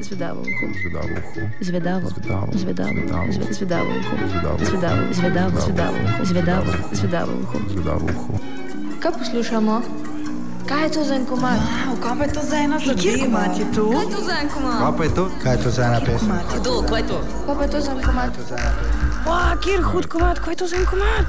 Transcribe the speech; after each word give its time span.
Zvedavo 0.00 0.40
uho. 0.40 0.66
Zvedavo 0.76 1.08
uho. 1.10 1.40
Zvedavo. 1.60 2.06
Zvedavo. 2.08 2.52
Zvedavo. 2.54 2.92
Zvedavo. 2.94 3.32
Zve- 3.32 3.52
Zvedavo 3.52 3.90
uho. 3.90 4.14
Zvedavo. 4.28 4.58
Zvedavo. 4.60 5.06
Zvedavo. 5.12 5.60
Zvedavo. 5.60 5.98
Zvedavo. 6.22 6.72
Zvedavo 6.92 7.32
uho. 7.34 7.58
Zvedavo 7.68 8.04
uho. 8.06 8.32
Kaj 8.98 9.12
poslušamo? 9.12 9.82
Kaj 10.66 10.82
je 10.82 10.90
to 10.90 11.04
za 11.04 11.14
en 11.14 11.24
komad? 11.26 11.58
Wow, 11.58 11.96
kaj 11.98 12.14
pa 12.18 12.24
je 12.24 12.32
to 12.32 12.42
za 12.42 12.56
ena 12.58 12.78
zadeva? 12.78 13.00
Kjer 13.02 13.18
komat 13.20 13.58
je 13.58 13.66
to? 13.74 13.84
Kaj 13.86 14.00
je 14.00 14.10
to 14.10 14.20
za 14.22 14.34
en 14.36 14.48
komad? 14.48 14.78
Kaj 14.78 14.92
pa 14.92 15.04
je 15.04 15.10
to? 15.10 15.24
Kaj 15.42 15.52
je 15.52 15.58
to 15.58 15.70
za 15.70 15.82
ena 15.82 16.00
pesem? 16.00 16.30
Kdo? 16.52 16.72
Kaj 16.82 17.00
je 17.00 17.06
to? 17.08 17.18
Kaj 17.40 17.54
pa 17.56 17.62
je 17.62 17.70
to 17.70 17.80
za 17.80 17.90
en 17.90 18.00
komad? 18.00 18.30
Wow, 19.26 19.52
kjer 19.58 19.80
hud 19.82 20.06
komat, 20.06 20.36
kaj 20.38 20.52
je 20.52 20.56
to 20.56 20.66
za 20.66 20.76
en 20.76 20.86
komat? 20.86 21.26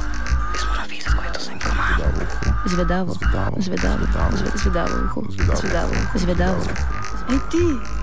Jaz 0.51 0.63
moram 0.69 0.85
videti, 0.85 1.09
kaj 1.09 1.25
je 1.25 1.33
to 1.33 1.41
za 1.41 1.51
en 1.51 1.59
komat. 1.59 1.97
Zvedavo. 2.67 3.11
Zvedavo. 3.13 3.55
Zvedavo. 3.57 3.97
Zvedavo. 4.05 4.35
Zve- 4.37 4.57
Zvedavo 4.57 4.93
uho. 5.05 5.19
Zvedavo. 5.29 5.57
Zvedavo. 5.57 5.93
Zvedavo. 6.15 6.61
Ej 7.29 7.39
ti, 7.49 7.63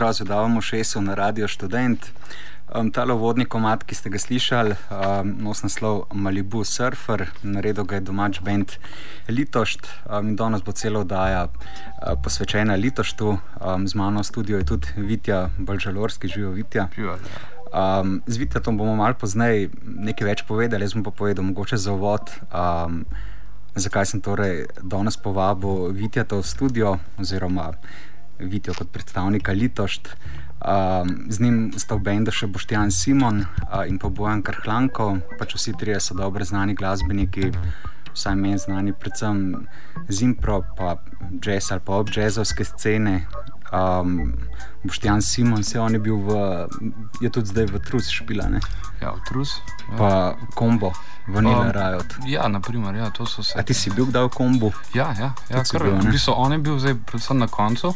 Pozdrav, 0.00 0.12
zadavamo 0.12 0.60
šesu 0.60 1.00
na 1.00 1.14
Radio 1.14 1.48
Student. 1.48 2.06
Um, 2.74 2.90
Ta 2.90 3.04
uvodni 3.04 3.44
komat, 3.44 3.84
ki 3.84 3.94
ste 3.94 4.08
ga 4.08 4.18
slišali, 4.18 4.72
um, 4.72 5.34
nos 5.44 5.60
naslov 5.62 6.06
Malibu 6.12 6.64
Surfer, 6.64 7.26
naredil 7.42 7.84
ga 7.84 7.98
je 7.98 8.06
domač 8.08 8.40
bend 8.40 8.78
Litošt. 9.28 9.84
Um, 10.08 10.36
danes 10.36 10.64
bo 10.64 10.72
celo 10.72 11.02
oddaja 11.04 11.42
uh, 11.52 12.16
posvečena 12.24 12.78
Litoštu, 12.80 13.28
um, 13.60 13.84
z 13.88 13.94
mano 13.94 14.24
v 14.24 14.26
studiu 14.26 14.56
je 14.56 14.64
tudi 14.72 14.88
Vitja 14.96 15.50
Balžalorski, 15.58 16.28
živijo 16.28 16.56
Vitja. 16.56 16.88
Um, 16.88 18.22
z 18.26 18.40
Vitjatom 18.40 18.80
bomo 18.80 18.96
malo 18.96 19.20
pozneje 19.20 19.68
nekaj 19.84 20.28
več 20.28 20.46
povedali, 20.48 20.88
jaz 20.88 20.96
bom 20.96 21.04
pa 21.04 21.12
povedal 21.12 21.44
mogoče 21.44 21.76
za 21.76 21.92
uvod. 21.92 22.32
Um, 22.48 23.04
Zakaj 23.70 24.06
sem 24.06 24.20
torej 24.20 24.66
danes 24.82 25.14
povabil 25.14 25.92
Vitjata 25.94 26.40
v 26.40 26.42
studio, 26.42 26.96
oziroma 27.20 27.76
Vitijo 28.40 28.74
kot 28.78 28.90
predstavnika 28.92 29.52
Litošt. 29.52 30.14
Um, 30.60 31.26
z 31.32 31.40
njim 31.40 31.72
sta 31.78 31.96
v 31.96 32.04
bendu 32.04 32.32
še 32.32 32.50
Boštjan 32.52 32.90
Simon 32.92 33.40
uh, 33.40 33.86
in 33.88 33.96
pa 33.96 34.10
Bojan 34.12 34.42
Krhlanko, 34.44 35.14
pač 35.40 35.54
vsi 35.56 35.72
trije 35.80 36.00
so 36.04 36.16
dobro 36.18 36.44
znani 36.44 36.74
glasbeniki, 36.76 37.48
vsaj 38.12 38.36
meni 38.36 38.60
znani, 38.60 38.92
predvsem 38.92 39.64
z 40.08 40.26
impro, 40.28 40.60
pa 40.76 40.98
jazz 41.40 41.72
ali 41.72 41.80
pa 41.80 41.96
ob 41.96 42.12
jazzovske 42.12 42.66
scene. 42.68 43.24
Um, 43.72 44.36
Boštjan 44.84 45.22
Simon, 45.22 45.62
se 45.64 45.80
on 45.80 45.92
je 45.92 46.00
bil 46.00 46.16
v, 46.16 46.66
je 47.20 47.30
tudi 47.30 47.46
zdaj 47.46 47.66
v 47.66 47.80
Trus 47.84 48.08
špila, 48.08 48.48
ne? 48.48 48.60
Ja, 49.00 49.12
v 49.12 49.20
Trus. 49.28 49.60
Ja. 49.92 49.96
Pa 49.98 50.10
kombo, 50.54 50.92
Vanilla 51.28 51.66
Um, 51.66 51.70
Riot. 51.70 52.14
Ja, 52.26 52.48
naprimer, 52.48 52.94
ja, 52.94 53.10
to 53.10 53.26
so 53.26 53.42
se. 53.42 53.58
A 53.58 53.62
ti 53.62 53.74
si 53.74 53.90
bil 53.90 54.06
kdaj 54.06 54.24
v 54.24 54.30
kombu? 54.34 54.72
Ja, 54.94 55.14
ja, 55.18 55.30
ja 55.50 55.62
kar, 55.62 55.84
bil, 55.84 55.94
v 56.00 56.10
bistvu 56.10 56.34
on 56.34 56.52
je 56.52 56.58
bil 56.58 56.78
zdaj 56.80 56.96
predvsem 57.06 57.38
na 57.38 57.46
koncu, 57.46 57.92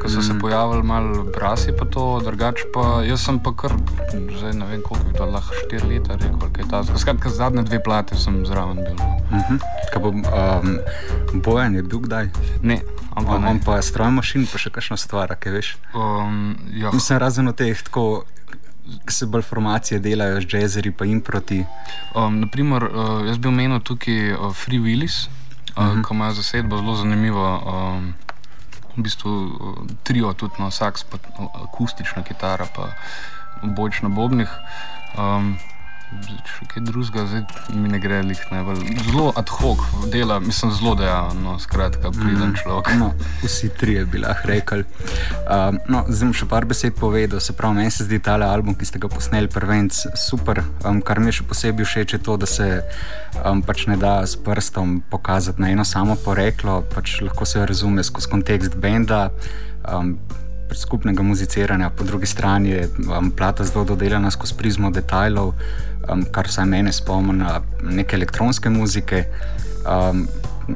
ko 0.00 0.06
so 0.08 0.18
mm. 0.18 0.22
se 0.22 0.32
pojavili 0.40 0.82
malo 0.82 1.24
brasi, 1.28 1.74
pa 1.76 1.84
to 1.84 2.22
drugače 2.24 2.70
pa 2.74 3.02
jaz 3.04 3.26
sem 3.26 3.38
pa 3.42 3.52
kar, 3.52 3.74
zdaj 4.12 4.54
ne 4.54 4.66
vem 4.70 4.82
koliko 4.86 5.08
je 5.08 5.14
to 5.18 5.26
lahko, 5.26 5.54
štiri 5.64 5.98
leta 5.98 6.16
rekel, 6.16 6.48
kaj 6.56 6.70
ta. 6.70 6.84
Skratka, 6.96 7.28
zadnje 7.28 7.66
dve 7.68 7.82
plate 7.82 8.16
sem 8.16 8.46
zraven 8.46 8.80
bil. 8.80 8.96
Uh 8.96 9.42
-huh. 9.50 9.58
Kaj 9.92 10.00
bo, 10.02 10.08
um, 10.08 10.78
Bojan 11.42 11.74
je 11.74 11.82
bil 11.82 11.98
kdaj? 11.98 12.30
Ne, 12.62 12.80
ampak 13.14 13.34
On, 13.34 13.42
ne. 13.42 13.50
on 13.50 13.60
pa 13.60 13.82
stroj 13.82 14.10
mašin, 14.10 14.46
pa 14.46 14.58
še 14.58 14.70
kakšna 14.70 14.96
stvar, 14.96 15.36
kaj 15.36 15.52
veš. 15.52 15.76
Um, 15.92 16.56
ja, 16.72 16.90
Mislim, 16.92 17.18
razen 17.18 17.48
od 17.48 17.56
teh, 17.56 17.82
tako, 17.82 18.24
ki 19.06 19.12
se 19.12 19.26
bolj 19.26 19.42
formacije 19.42 20.00
delajo 20.00 20.40
z 20.40 20.54
jazzeri, 20.54 20.90
pa 20.90 21.04
jim 21.04 21.20
proti. 21.20 21.64
um, 22.14 22.40
naprimer, 22.40 22.84
uh, 22.84 23.26
jaz 23.26 23.38
bi 23.38 23.48
omenil 23.48 23.80
tukaj 23.80 24.32
uh, 24.32 24.54
Free 24.54 24.78
Willis, 24.78 25.26
uh, 25.26 25.32
uh 25.76 25.84
Mhm. 25.84 25.90
-huh. 25.92 26.08
ki 26.08 26.14
ima 26.14 26.32
zasedbo 26.32 26.76
zelo 26.76 26.94
zanimivo. 26.94 27.46
Um, 27.58 28.14
v 28.96 29.02
bistvu 29.02 29.30
uh, 29.30 29.50
trio, 30.02 30.32
tudi 30.32 30.54
na 30.58 30.70
saks, 30.70 31.04
pa 31.04 31.16
uh, 31.38 31.48
akustična 31.64 32.22
kitara, 32.22 32.66
pa 32.76 32.88
boč 33.62 34.02
na 34.02 34.08
bobnih. 34.08 34.48
Um, 35.18 35.58
zdaj, 35.58 35.73
Še 36.44 36.66
kaj 36.70 36.82
drugega, 36.86 37.24
zdaj 37.26 37.74
mi 37.74 37.88
ne 37.90 37.98
gre 37.98 38.20
lih 38.22 38.40
najbolj. 38.52 38.82
Zelo 39.08 39.32
ad 39.36 39.50
hoc 39.50 39.80
dela, 40.12 40.36
mislim, 40.40 40.70
zelo 40.76 40.94
dejaven, 40.98 41.40
no, 41.42 41.56
skratka, 41.58 42.12
priden 42.14 42.52
mm. 42.52 42.58
človek. 42.62 42.90
No, 43.00 43.08
vsi 43.42 43.70
trije 43.80 44.04
bi 44.10 44.22
lahko 44.22 44.50
rekli. 44.50 44.84
Um, 45.48 45.80
no, 45.90 46.04
zdaj 46.08 46.28
bom 46.28 46.36
še 46.36 46.48
par 46.50 46.68
besed 46.70 46.94
povedal. 47.00 47.42
Se 47.42 47.56
pravi, 47.56 47.80
meni 47.80 47.94
se 47.94 48.06
zdi 48.06 48.20
ta 48.22 48.36
album, 48.46 48.76
ki 48.78 48.88
ste 48.88 49.02
ga 49.02 49.10
posneli, 49.10 49.50
prvenc 49.50 50.04
super. 50.20 50.62
Um, 50.84 51.02
kar 51.04 51.20
mi 51.20 51.32
je 51.32 51.40
še 51.40 51.48
posebej 51.50 51.88
všeč, 51.88 52.16
je 52.18 52.22
to, 52.22 52.38
da 52.40 52.48
se 52.50 52.68
um, 53.42 53.64
pač 53.64 53.88
ne 53.90 53.98
da 54.00 54.20
s 54.22 54.38
prstom 54.38 55.00
pokazati 55.10 55.62
na 55.64 55.74
eno 55.74 55.84
samo 55.88 56.16
poreklo, 56.20 56.82
pač 56.94 57.18
lahko 57.26 57.48
se 57.48 57.66
razume 57.66 58.06
skozi 58.06 58.30
kontekst 58.30 58.78
benda. 58.78 59.28
Um, 59.84 60.18
Skupnega 60.72 61.22
muziciranja, 61.22 61.90
po 61.90 62.04
drugi 62.04 62.26
strani 62.26 62.70
je 62.70 62.88
um, 63.18 63.30
plata 63.30 63.64
zelo 63.64 63.84
dodelana 63.84 64.30
skozi 64.30 64.54
prizmo 64.58 64.90
detajlov, 64.90 65.52
um, 66.08 66.24
kar 66.32 66.48
vsaj 66.48 66.66
mene 66.66 66.92
spomni 66.92 67.44
neke 67.82 68.16
elektronske 68.16 68.70
muzike. 68.70 69.24
Um, 69.84 70.26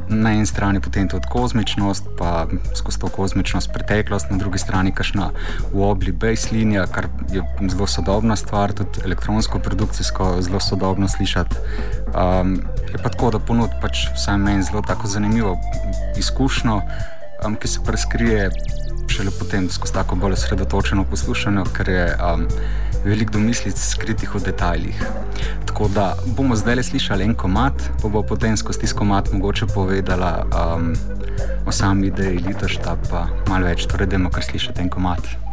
na 0.09 0.33
eni 0.33 0.47
strani 0.47 0.81
potem 0.81 1.09
tudi 1.09 1.29
kozmičnost, 1.33 2.09
pa 2.19 2.47
skozi 2.77 2.99
to 3.01 3.09
kozmičnost 3.09 3.73
preteklost, 3.73 4.31
na 4.31 4.37
drugi 4.37 4.59
strani 4.59 4.93
kašna 4.95 5.31
wobli 5.73 6.13
bass 6.13 6.51
linija, 6.53 6.87
kar 6.87 7.09
je 7.33 7.43
zelo 7.69 7.87
sodobna 7.87 8.37
stvar, 8.37 8.73
tudi 8.73 9.05
elektronsko 9.05 9.59
produkcijsko 9.59 10.37
zelo 10.41 10.61
sodobno 10.61 11.09
slišati. 11.09 11.57
Um, 12.09 12.61
je 12.93 12.99
pa 13.03 13.09
tako, 13.09 13.31
da 13.31 13.39
ponud 13.39 13.71
pač 13.83 14.07
vsaj 14.15 14.39
meni 14.39 14.63
zelo 14.63 14.83
tako 14.83 15.09
zanimivo 15.09 15.57
izkušnjo, 16.19 16.81
um, 17.47 17.57
ki 17.57 17.69
se 17.69 17.81
preskrije 17.85 18.51
šele 19.09 19.31
potem 19.39 19.71
skozi 19.71 19.95
tako 19.95 20.17
bolj 20.17 20.33
osredotočeno 20.33 21.05
poslušanje, 21.05 21.65
ker 21.77 21.89
je 21.89 22.05
um, 22.17 22.47
veliko 23.05 23.33
domislic 23.33 23.79
skritih 23.79 24.35
v 24.35 24.43
detajlih. 24.45 25.03
Tako 25.67 25.89
da 25.95 26.15
bomo 26.37 26.57
zdaj 26.57 26.81
le 26.81 26.83
slišali 26.83 27.25
en 27.25 27.35
komat, 27.35 27.91
pa 28.03 28.09
bo 28.09 28.23
potem 28.23 28.57
skozi 28.57 28.85
tisti 28.85 28.99
komat 28.99 29.33
mogoče 29.33 29.67
povedala 29.75 30.33
um, 30.47 30.95
o 31.67 31.73
sami 31.73 32.07
ideji 32.07 32.39
litošta, 32.47 32.97
pa 33.11 33.27
malo 33.49 33.67
več, 33.67 33.87
torej 33.87 34.11
dajmo 34.11 34.31
kar 34.31 34.45
slišati 34.45 34.83
en 34.83 34.91
komat. 34.91 35.48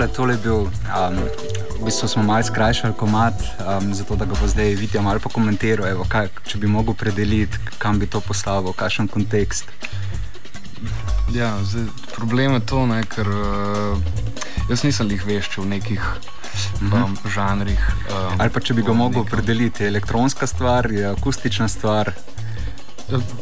Takole, 0.00 0.16
tole 0.16 0.32
je 0.32 0.38
bil, 0.40 0.60
um, 0.64 1.16
v 1.76 1.84
bistvu 1.84 2.08
smo 2.08 2.22
malo 2.22 2.40
skrajšali 2.40 2.94
komat, 2.96 3.36
um, 3.60 3.92
zato 3.94 4.16
da 4.16 4.24
ga 4.24 4.32
bo 4.32 4.48
zdaj 4.48 4.72
Vitja 4.74 5.02
malo 5.04 5.20
pokomentiral, 5.20 5.84
evo, 5.92 6.06
kaj, 6.08 6.30
če 6.48 6.56
bi 6.56 6.64
mogel 6.64 6.96
predeliti, 6.96 7.60
kam 7.76 7.98
bi 8.00 8.08
to 8.08 8.20
postavil, 8.24 8.72
kakšen 8.72 9.12
kontekst. 9.12 9.68
Ja, 11.36 11.52
zdaj, 11.60 11.84
problem 12.16 12.56
je 12.56 12.62
to, 12.64 12.86
ne, 12.88 13.02
ker 13.04 13.28
uh, 13.28 14.00
jaz 14.72 14.88
nisem 14.88 15.12
jih 15.12 15.20
veščil 15.20 15.68
v 15.68 15.72
nekih 15.76 16.00
um, 16.80 17.12
žanrih. 17.28 17.84
Um, 18.08 18.40
Ali 18.40 18.48
pa 18.48 18.64
če 18.64 18.72
bi 18.72 18.86
ga 18.86 18.96
mogel 18.96 19.28
nekem- 19.28 19.36
predeliti, 19.36 19.84
je 19.84 19.92
elektronska 19.92 20.48
stvar, 20.48 20.88
je 20.88 21.04
akustična 21.12 21.68
stvar. 21.68 22.14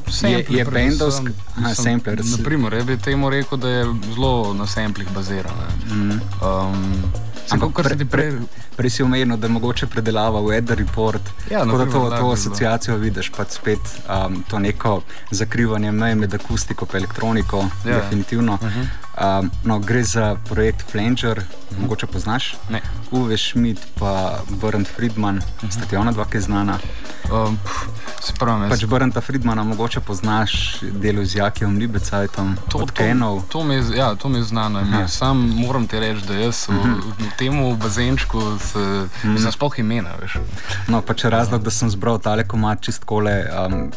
Sampler 0.09 0.45
je 0.51 0.65
predvsem, 0.65 0.99
bendovsk- 0.99 1.33
aha, 1.57 1.75
sampler, 1.75 2.19
Naprimer, 2.27 2.75
jaz 2.75 2.85
bi 2.85 2.97
temu 2.99 3.31
rekel, 3.31 3.59
da 3.59 3.69
je 3.69 3.85
zelo 4.07 4.55
na 4.55 4.67
samplih 4.67 5.09
baziran. 5.11 5.53
ne. 5.89 5.95
Mm. 5.95 6.21
Um, 6.43 7.03
Ampak, 7.51 7.73
kar 7.73 7.89
se 7.89 7.97
ti 7.97 8.05
prej. 8.05 8.33
Prej 8.77 8.91
si 8.91 9.03
omenil, 9.03 9.37
da 9.37 9.47
je 9.47 9.53
mogoče 9.53 9.87
predelava 9.87 10.41
weather 10.41 10.77
report. 10.77 11.21
Ja, 11.51 11.59
tako 11.59 11.73
da 11.73 11.77
naprimer, 11.79 11.93
to, 11.93 11.99
lahko 12.01 12.09
to 12.09 12.17
bi 12.17 12.21
bilo. 12.21 12.33
asociacijo 12.33 12.97
vidiš, 12.97 13.31
pa 13.31 13.45
spet 13.45 13.79
um, 14.07 14.43
to 14.43 14.59
neko 14.59 15.03
zakrivanje 15.31 15.93
meje 15.93 16.15
med 16.15 16.35
akustiko 16.35 16.87
in 16.87 16.97
elektroniko, 16.97 17.59
Ja. 17.85 17.97
definitivno. 17.97 18.55
Uh 18.55 18.61
-huh. 18.61 18.87
Um, 19.19 19.51
no, 19.65 19.79
gre 19.79 20.05
za 20.05 20.37
projekt 20.49 20.85
Flanger, 20.91 21.41
mogoče 21.79 22.07
poznaš. 22.07 22.55
Ne. 22.71 22.79
Uwe 23.11 23.35
Schmidt 23.35 23.81
pa 23.99 24.39
Bernd 24.63 24.87
Friedman, 24.87 25.41
sta 25.71 25.87
ti 25.87 25.97
ona 25.97 26.13
dva, 26.13 26.25
ki 26.25 26.37
je 26.37 26.41
znana. 26.41 26.79
Um, 27.27 27.59
pf, 27.59 27.89
se 28.23 28.33
pravi, 28.39 28.63
jaz- 28.63 28.71
Pač 28.71 28.85
Brnta 28.85 29.21
Friedmana 29.21 29.65
mogoče 29.65 30.01
poznaš 30.01 30.53
delo 30.83 31.25
z 31.25 31.35
Jakijem 31.35 31.79
Libecajtom, 31.79 32.57
To, 32.69 32.79
od 32.79 32.89
to, 32.89 32.95
Kenov. 32.95 33.43
to, 33.49 33.65
mi 33.65 33.75
je, 33.75 33.97
ja, 33.97 34.15
to 34.15 34.29
mi 34.29 34.39
je 34.39 34.45
znano. 34.45 34.79
Aha. 34.79 34.89
ime. 34.89 35.09
Sam 35.09 35.37
moram 35.57 35.87
ti 35.87 35.99
reči, 35.99 36.23
da 36.23 36.35
jaz 36.37 36.69
v, 36.69 36.79
v 37.19 37.31
tem 37.37 37.59
bazenčku 37.77 38.39
se, 38.61 39.09
nisem 39.25 39.53
sploh 39.53 39.79
imena. 39.79 40.15
Veš. 40.23 40.39
No, 40.87 41.03
pač 41.03 41.25
razlog, 41.25 41.63
da 41.63 41.71
sem 41.71 41.91
zbral 41.91 42.19
tale 42.19 42.47
komat 42.47 42.81
čist 42.81 43.03
kole, 43.05 43.35
um, 43.51 43.91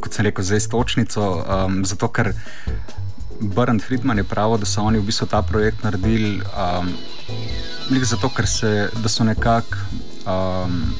kot 0.00 0.12
sem 0.12 0.24
rekel, 0.24 0.44
za 0.44 0.56
istočnico, 0.56 1.44
um, 1.66 1.82
zato 1.84 2.08
ker 2.08 2.30
Brnd 3.40 3.82
Friedman 3.82 4.18
je 4.18 4.24
pravil, 4.24 4.58
da 4.58 4.66
so 4.66 4.82
oni 4.82 4.98
v 4.98 5.06
bistvu 5.06 5.26
ta 5.26 5.42
projekt 5.42 5.84
naredili 5.84 6.40
um, 6.40 6.88
zato, 8.02 8.28
ker 8.28 8.46
se, 8.46 8.90
so 9.06 9.24
nekako 9.24 9.76
um, 10.26 10.94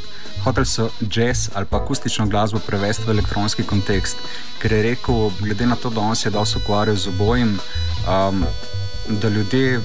hoteli 0.44 0.66
so 0.66 0.90
jazz 1.10 1.48
ali 1.54 1.66
pa 1.66 1.76
akustično 1.76 2.26
glasbo 2.26 2.58
prevesti 2.58 3.04
v 3.06 3.10
elektronski 3.10 3.62
kontekst, 3.62 4.16
ker 4.58 4.72
je 4.72 4.82
rekel, 4.82 5.30
glede 5.40 5.66
na 5.66 5.76
to, 5.76 5.90
da 5.90 6.00
on 6.00 6.16
se 6.16 6.28
je 6.28 6.32
dosti 6.32 6.58
ukvarjal 6.58 6.96
z 6.96 7.08
obojim, 7.08 7.58
um, 8.06 8.44
da 9.08 9.28
ljudje 9.28 9.80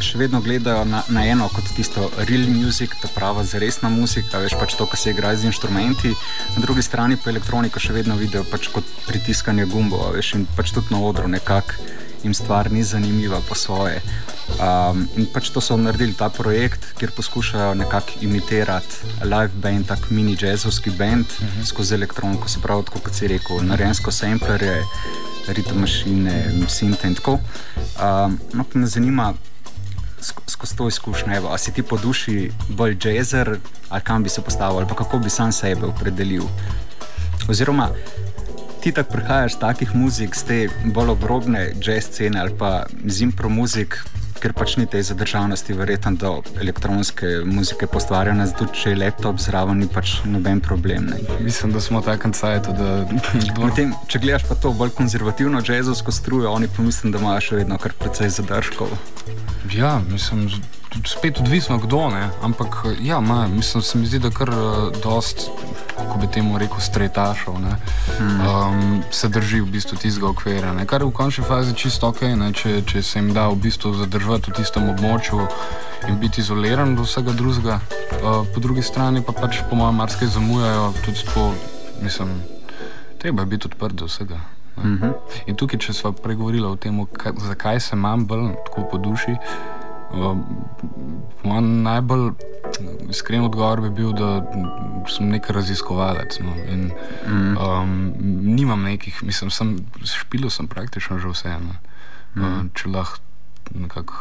še 0.00 0.18
vedno 0.18 0.40
gledajo 0.40 0.84
na, 0.84 1.02
na 1.08 1.24
eno 1.26 1.48
kot 1.52 1.68
tisto 1.76 2.10
real 2.28 2.46
music, 2.48 2.94
ta 3.02 3.08
prava 3.14 3.44
zaresna 3.44 3.90
muzika, 3.92 4.40
veš 4.42 4.56
pač 4.60 4.76
to, 4.78 4.86
kar 4.86 5.00
se 5.00 5.10
igra 5.10 5.34
z 5.36 5.50
inštrumenti, 5.50 6.14
na 6.56 6.62
drugi 6.64 6.82
strani 6.82 7.16
pa 7.16 7.30
elektroniko 7.30 7.82
še 7.82 7.92
vedno 7.92 8.16
vidijo 8.16 8.44
pač 8.50 8.70
kot 8.72 8.86
pritiskanje 9.08 9.66
gumbov, 9.66 10.12
veš 10.16 10.34
in 10.38 10.46
pač 10.56 10.72
tudi 10.72 10.94
na 10.94 11.02
odru 11.02 11.28
nekako 11.28 12.00
jim 12.22 12.34
stvar 12.34 12.72
ni 12.72 12.82
zanimiva 12.82 13.40
po 13.48 13.54
svoje. 13.54 14.00
Um, 14.52 15.08
in 15.16 15.26
pač 15.32 15.50
to 15.50 15.60
so 15.60 15.76
naredili 15.76 16.14
ta 16.14 16.28
projekt, 16.28 16.92
kjer 16.98 17.10
poskušajo 17.16 17.74
nekako 17.74 18.20
imitirati 18.20 18.96
live 19.24 19.54
band, 19.54 19.86
tak 19.86 20.10
mini 20.10 20.36
jazzovski 20.40 20.90
band 20.90 21.26
uh 21.26 21.46
-huh. 21.46 21.66
skozi 21.66 21.94
elektroniko, 21.94 22.48
se 22.48 22.60
pravi, 22.60 22.84
tako 22.84 22.98
kot 22.98 23.14
si 23.14 23.28
rekel, 23.28 23.62
narejensko 23.62 24.10
samplerje, 24.10 24.82
ritem 25.48 25.80
mašine, 25.80 26.50
sinte 26.68 27.08
in 27.08 27.14
tako. 27.14 27.32
Um, 27.32 28.40
no, 28.52 28.64
pa 28.64 28.78
me 28.78 28.86
zanima, 28.86 29.34
skozi 30.22 30.76
to 30.76 30.88
izkušnjo, 30.88 31.36
evo, 31.36 31.48
a 31.52 31.58
si 31.58 31.72
ti 31.72 31.82
po 31.82 31.96
duši 31.96 32.50
bolj 32.68 32.96
jazzer, 33.04 33.56
ali 33.88 34.02
kam 34.02 34.22
bi 34.22 34.28
se 34.28 34.42
postavil, 34.42 34.78
ali 34.78 34.88
pa 34.88 34.94
kako 34.94 35.18
bi 35.18 35.30
sam 35.30 35.52
sebe 35.52 35.86
opredelil. 35.86 36.42
Oziroma, 37.48 37.88
ti 38.82 38.92
tako 38.92 39.12
prihajaš 39.12 39.58
takih 39.58 39.94
muzik, 39.94 40.36
z 40.36 40.44
te 40.44 40.68
bolj 40.84 41.10
obrobne 41.10 41.72
jazz 41.80 42.04
scene 42.10 42.40
ali 42.40 42.58
pa 42.58 42.86
z 43.04 43.22
impro 43.22 43.48
muzik, 43.48 43.98
ker 44.42 44.52
pač 44.56 44.74
ni 44.76 44.86
te 44.90 44.98
zadržanosti, 45.02 45.76
verjetno 45.78 46.12
do 46.18 46.32
elektronske 46.60 47.28
muzike 47.46 47.86
postvarjanja, 47.86 48.48
zato 48.50 48.66
če 48.74 48.92
je 48.92 48.98
laptop 48.98 49.38
zraven, 49.42 49.78
ni 49.82 49.88
pač 49.90 50.16
noben 50.26 50.60
problem. 50.64 51.12
Ne. 51.12 51.20
Mislim, 51.44 51.72
da 51.74 51.80
smo 51.80 52.02
takem 52.02 52.34
cajtu, 52.34 52.74
da 52.78 52.90
Medtem, 53.62 53.94
če 54.10 54.22
gledaš 54.22 54.48
pa 54.48 54.58
to 54.58 54.74
bolj 54.76 54.94
konzervativno 54.98 55.62
jazzovsko 55.62 56.14
strujo, 56.14 56.50
oni 56.50 56.68
pa 56.68 56.82
mislim, 56.82 57.14
da 57.14 57.22
imajo 57.22 57.46
še 57.46 57.62
vedno 57.62 57.78
kar 57.78 57.94
precej 57.98 58.32
zadržkov. 58.34 58.90
Ja, 59.74 60.00
mislim, 60.10 60.48
tudi 60.92 61.08
spet 61.08 61.40
odvisno 61.40 61.78
kdo, 61.78 62.10
ne? 62.10 62.28
ampak 62.42 62.84
ja, 63.00 63.20
ma, 63.20 63.46
mislim, 63.46 63.82
se 63.82 63.98
mi 63.98 64.06
zdi, 64.06 64.18
da 64.18 64.30
kar 64.30 64.50
uh, 64.50 64.56
dost, 65.02 65.50
kako 65.96 66.18
bi 66.18 66.26
temu 66.26 66.58
rekel, 66.58 66.80
stretašov, 66.80 67.60
ne, 67.60 67.76
um, 68.20 69.02
se 69.10 69.28
drži 69.28 69.60
v 69.60 69.70
bistvu 69.72 69.96
tistega 69.96 70.28
okvira, 70.28 70.72
ne? 70.72 70.86
kar 70.86 71.00
je 71.00 71.08
v 71.08 71.12
končni 71.12 71.44
fazi 71.44 71.74
čisto 71.74 72.08
ok, 72.08 72.22
ne? 72.36 72.52
če, 72.52 72.82
če 72.86 73.02
se 73.02 73.18
jim 73.18 73.32
da 73.32 73.48
v 73.48 73.56
bistvu 73.64 73.94
zadržati 74.04 74.52
v 74.52 74.60
tistem 74.60 74.88
območju 74.92 75.46
in 76.08 76.18
biti 76.20 76.40
izoliran 76.40 76.96
do 76.96 77.06
vsega 77.08 77.32
drugega. 77.32 77.80
Uh, 78.20 78.44
po 78.54 78.60
drugi 78.60 78.82
strani 78.82 79.24
pa 79.24 79.32
pač 79.32 79.62
po 79.70 79.76
mojem 79.76 79.96
marsikaj 79.96 80.34
zamujajo 80.36 80.92
tudi 81.04 81.24
tako, 81.24 81.52
mislim, 82.02 82.34
treba 83.18 83.42
je 83.42 83.54
biti 83.56 83.72
odprt 83.72 83.94
do 83.94 84.10
vsega. 84.10 84.36
ne. 84.36 84.52
Mhm. 84.82 85.08
In 85.46 85.56
tukaj, 85.56 85.78
če 85.78 85.92
smo 85.92 86.12
pregovorili 86.12 86.66
o 86.66 86.76
tem, 86.76 86.96
kaj, 87.06 87.32
zakaj 87.38 87.80
se 87.80 87.96
imam 87.96 88.26
bolj 88.26 88.52
tako 88.66 88.88
po 88.90 88.98
duši, 88.98 89.36
um, 89.36 89.81
moj 90.14 91.60
najbolj 91.60 92.30
iskren 93.10 93.44
odgovor 93.44 93.80
bi 93.80 93.90
bil, 93.90 94.12
da 94.12 94.42
sem 95.10 95.28
nek 95.28 95.50
raziskovalec. 95.50 96.38
No, 96.44 96.54
in, 96.68 96.90
um, 97.58 98.12
nimam 98.54 98.82
nekih, 98.82 99.22
mislim, 99.22 99.50
sem 99.50 99.76
špilil 100.04 100.50
sem 100.50 100.68
praktično 100.68 101.18
že 101.18 101.32
vse. 101.34 101.58
Ne. 101.58 101.76
Uh, 102.36 102.64
če 102.74 102.88
lahko 102.88 103.20
nekako, 103.74 104.14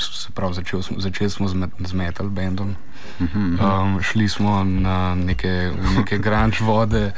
se 0.00 0.30
pravi, 0.34 0.54
začel 0.54 0.82
smo, 0.82 1.00
začeli 1.00 1.30
smo 1.30 1.48
z, 1.48 1.54
met, 1.54 1.70
z 1.78 1.92
metal 1.92 2.28
bandom. 2.28 2.74
Um, 3.20 4.00
šli 4.02 4.28
smo 4.28 4.64
na 4.64 5.14
neke, 5.14 5.72
neke 5.96 6.18
grunge 6.18 6.64
vode, 6.64 7.12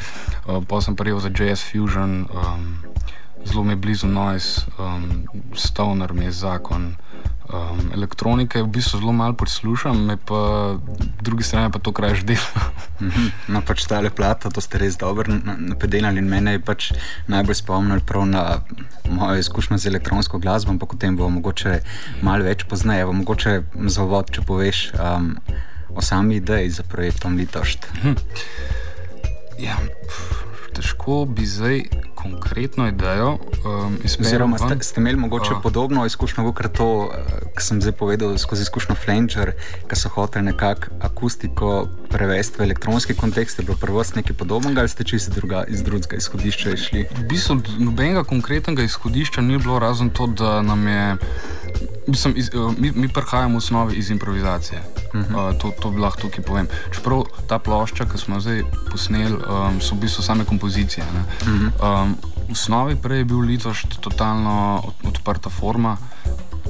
uh, 0.47 0.63
pa 0.69 0.81
sem 0.81 0.97
prijel 0.97 1.19
za 1.21 1.31
jazz 1.35 1.65
fusion, 1.65 2.27
um, 2.31 2.77
zelo 3.45 3.65
mi 3.65 3.73
je 3.73 3.77
blizu 3.77 4.07
noise, 4.07 4.67
um, 4.79 5.25
stoner 5.55 6.13
mi 6.13 6.25
je 6.25 6.33
zakon. 6.33 6.97
Um, 7.51 7.91
elektronike 7.95 8.63
v 8.63 8.67
bistvu 8.71 9.01
zelo 9.01 9.13
malo 9.13 9.35
poslušam, 9.35 10.05
me 10.07 10.15
pa 10.17 10.79
drugi 11.21 11.43
strani 11.43 11.73
pa 11.73 11.79
to 11.79 11.93
krajš 11.93 12.23
delo. 12.23 12.47
Mhm. 13.01 13.27
No, 13.49 13.63
pač 13.67 13.87
ta 13.89 13.99
leplata, 14.01 14.51
to 14.51 14.61
ste 14.61 14.79
res 14.79 14.95
dobro 14.97 15.27
na- 15.35 15.57
napedenali 15.59 16.19
in 16.19 16.29
mene 16.29 16.53
je 16.53 16.61
pač 16.61 16.93
najbolj 17.27 17.55
spomnil 17.55 18.01
prav 18.07 18.27
na 18.27 18.61
mojo 19.11 19.39
izkušnjo 19.41 19.79
z 19.79 19.87
elektronsko 19.87 20.39
glasbo, 20.39 20.71
ampak 20.71 20.95
o 20.95 20.97
tem 20.97 21.17
bo 21.17 21.27
mogoče 21.29 21.81
malo 22.23 22.45
več 22.45 22.63
pozneje. 22.65 23.01
Evo, 23.03 23.13
Mogoče 23.13 23.63
za 23.89 24.05
uvod, 24.05 24.31
če 24.31 24.43
poveš 24.47 24.93
um, 24.95 25.35
o 25.91 26.03
sami 26.03 26.37
ideji 26.37 26.71
za 26.71 26.83
projektom 26.83 27.35
Litošt. 27.37 27.89
ja, 29.59 29.75
pf, 30.07 30.45
težko 30.77 31.25
bi 31.27 31.47
zdaj 31.47 31.83
konkretno 32.23 32.89
idejo 32.89 33.39
um. 33.65 33.99
Oziroma, 34.21 34.59
ste, 34.59 34.77
ste 34.81 35.00
imeli 35.00 35.17
mogoče 35.17 35.53
A. 35.57 35.61
podobno 35.62 36.07
izkušnjo, 36.07 36.53
kot 36.53 36.73
to, 36.73 37.11
kar 37.55 37.62
sem 37.62 37.81
zdaj 37.83 37.93
povedal 37.93 38.39
skozi 38.39 38.62
izkušnjo 38.62 38.95
Flanger, 38.95 39.53
ki 39.89 39.97
so 39.97 40.09
hoteli 40.09 40.45
nekako 40.45 40.93
akustiko 41.00 41.89
prevesti 42.11 42.59
v 42.59 42.65
elektronski 42.65 43.15
kontekst. 43.15 43.59
Je 43.59 43.65
bilo 43.65 43.77
prvo 43.77 44.03
nekaj 44.15 44.37
podobnega 44.37 44.81
ali 44.81 44.89
ste 44.89 45.05
čisto 45.05 45.33
druga, 45.35 45.65
iz 45.69 45.83
drugega 45.83 46.17
izhodišča 46.17 46.71
išli? 46.71 47.07
V 47.19 47.25
bistvu 47.29 47.61
nobenega 47.79 48.25
konkretnega 48.25 48.83
izhodišča 48.83 49.41
ni 49.41 49.59
bilo, 49.59 49.79
razen 49.79 50.11
to, 50.11 50.27
da 50.27 50.62
nam 50.62 50.89
je. 50.89 51.17
Mislim, 52.07 52.35
iz, 52.37 52.49
eh, 52.49 52.75
mi, 52.79 52.93
mi 52.95 53.09
prihajamo 53.09 53.55
v 53.55 53.57
osnovi 53.57 53.97
iz 53.97 54.11
improvizacije. 54.11 54.81
Uh 55.15 55.21
-huh. 55.21 55.50
uh, 55.50 55.59
to, 55.59 55.71
to 55.83 55.91
lahko 55.91 56.21
tukaj 56.21 56.45
povem. 56.45 56.69
Čeprav 56.95 57.23
ta 57.47 57.59
plošča, 57.59 58.05
ki 58.05 58.19
smo 58.19 58.37
jo 58.37 58.41
zdaj 58.41 58.62
posneli, 58.91 59.35
um, 59.35 59.81
so 59.81 59.95
v 59.95 59.99
bistvu 59.99 60.23
same 60.23 60.45
kompozicije. 60.45 61.05
Uh 61.43 61.49
-huh. 61.49 62.03
um, 62.03 62.10
osnovi 62.50 62.97
prej 62.97 63.19
je 63.19 63.25
bil 63.25 63.40
Litoš 63.40 63.85
totalno 64.00 64.83
od, 64.85 64.95
odprta 65.09 65.50
forma, 65.50 65.97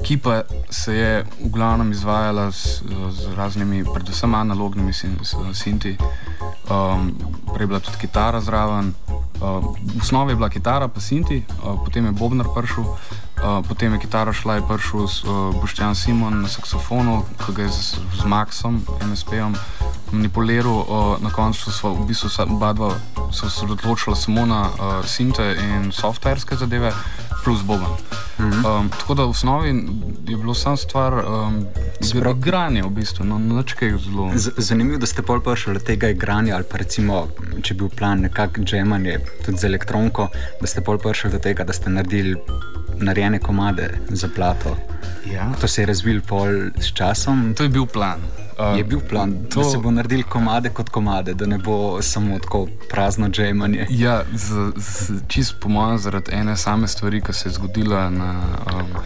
ki 0.03 0.17
pa 0.17 0.41
se 0.69 0.95
je 0.95 1.23
v 1.23 1.49
glavnem 1.49 1.91
izvajala 1.91 2.51
z, 2.51 2.81
z 3.09 3.33
raznimi, 3.35 3.83
predvsem 3.93 4.35
analognimi 4.35 4.93
sinti. 5.53 5.97
Um, 6.71 7.13
prej 7.53 7.63
je 7.63 7.67
bila 7.67 7.79
tudi 7.79 7.97
kitara 8.01 8.41
zraven. 8.41 8.93
Uh, 9.41 9.75
v 9.95 10.01
osnovi 10.01 10.31
je 10.31 10.35
bila 10.35 10.49
kitara, 10.49 10.87
pa 10.87 11.01
sinti, 11.01 11.43
uh, 11.63 11.77
potem 11.85 12.05
je 12.05 12.11
Bobnar 12.11 12.47
prišel, 12.55 12.85
uh, 13.43 13.65
potem 13.67 13.93
je 13.93 13.99
kitara 13.99 14.33
šla, 14.33 14.55
je 14.55 14.61
prišel 14.67 14.99
uh, 14.99 15.09
Boštjan 15.61 15.95
Simon 15.95 16.41
na 16.41 16.47
saksofonu, 16.47 17.25
ki 17.45 17.53
ga 17.55 17.61
je 17.63 17.69
z, 17.69 17.81
z 18.15 18.23
Maxom, 18.25 18.81
MSP-om, 19.01 19.55
manipuliral. 20.11 20.77
Uh, 20.81 21.21
na 21.21 21.29
koncu 21.29 21.71
so 21.71 21.93
v 21.93 22.05
bistvu 22.07 22.29
oba 22.49 22.73
dva 22.73 22.91
se 23.31 23.45
osredotočila 23.45 24.15
samo 24.15 24.45
na 24.45 24.61
uh, 24.61 25.05
sinte 25.05 25.55
in 25.59 25.91
softverske 25.91 26.55
zadeve, 26.55 26.91
plus 27.43 27.61
Boban. 27.63 27.95
Um, 28.41 28.89
tako 28.89 29.13
da 29.13 29.23
v 29.23 29.29
osnovi 29.29 29.67
je 30.27 30.37
bilo 30.37 30.53
samo 30.53 30.77
stvar 30.77 31.13
um, 31.13 31.65
Sprav- 32.01 32.37
igranja, 32.37 32.83
v 32.85 32.89
bistvu, 32.89 33.25
no, 33.25 33.37
noč 33.39 33.73
kaj 33.73 33.97
zelo. 33.97 34.31
Z- 34.35 34.51
Zanimivo, 34.57 34.97
da 34.97 35.05
ste 35.05 35.21
pol 35.21 35.41
prišli 35.41 35.73
do 35.73 35.79
tega 35.79 36.09
igranja, 36.09 36.55
ali 36.55 36.65
pa 36.65 36.77
recimo, 36.81 37.27
če 37.61 37.73
bi 37.73 37.79
bil 37.79 37.89
plan 37.89 38.21
nekako 38.21 38.61
džemanje 38.65 39.19
tudi 39.45 39.57
z 39.57 39.69
elektroniko, 39.69 40.29
da 40.61 40.67
ste 40.67 40.81
pol 40.81 40.97
prišli 40.97 41.31
do 41.31 41.39
tega, 41.39 41.63
da 41.63 41.73
ste 41.73 41.89
naredili 41.89 42.35
narejene 43.01 43.39
komade 43.39 43.99
za 44.09 44.29
plato. 44.35 44.77
Ja. 45.33 45.51
To 45.61 45.67
se 45.67 45.81
je 45.81 45.85
razvil 45.85 46.21
pol 46.27 46.47
s 46.79 46.93
časom. 46.93 47.53
To 47.57 47.63
je 47.63 47.69
bil 47.69 47.85
plan. 47.85 48.19
Uh, 48.59 48.77
Je 48.77 48.83
bil 48.83 48.99
plan, 49.09 49.45
to... 49.49 49.59
da 49.59 49.69
se 49.69 49.77
bo 49.77 49.91
naredil 49.91 50.23
komade 50.29 50.69
kot 50.69 50.89
komade, 50.89 51.33
da 51.33 51.45
ne 51.45 51.57
bo 51.57 52.01
samo 52.01 52.39
tako 52.39 52.67
prazno 52.89 53.29
džemanje. 53.29 53.87
Ja, 53.89 54.21
z, 54.33 54.71
z, 54.75 55.21
čist 55.27 55.55
po 55.59 55.69
mojem, 55.69 55.97
zaradi 55.97 56.31
ene 56.31 56.57
same 56.57 56.87
stvari, 56.87 57.21
ki 57.21 57.33
se 57.33 57.49
je 57.49 57.53
zgodila 57.53 58.09
na, 58.09 58.35
um, 58.73 59.01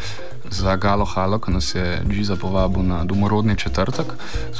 za 0.50 0.76
Galo 0.76 1.06
Halo, 1.06 1.40
ki 1.40 1.52
nas 1.52 1.76
je 1.76 2.02
Džiza 2.10 2.36
povabil 2.36 2.84
na 2.84 3.04
domorodni 3.04 3.56
četrtek. 3.56 4.06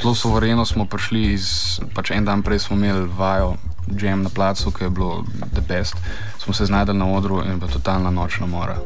Zelo 0.02 0.14
sovereno 0.14 0.64
smo 0.64 0.86
prišli 0.86 1.32
iz, 1.32 1.48
pač 1.94 2.10
en 2.10 2.24
dan 2.24 2.42
prej 2.42 2.58
smo 2.58 2.76
imeli 2.76 3.08
vajo, 3.18 3.56
jam 4.00 4.22
na 4.22 4.28
placu, 4.28 4.70
ki 4.70 4.84
je 4.84 4.90
bilo 4.90 5.24
the 5.52 5.60
best. 5.68 5.96
Smo 6.38 6.54
se 6.54 6.66
znašli 6.66 6.94
na 6.94 7.06
odru 7.06 7.42
in 7.44 7.60
pa 7.60 7.66
totalna 7.66 8.10
nočna 8.10 8.46
mora. 8.46 8.76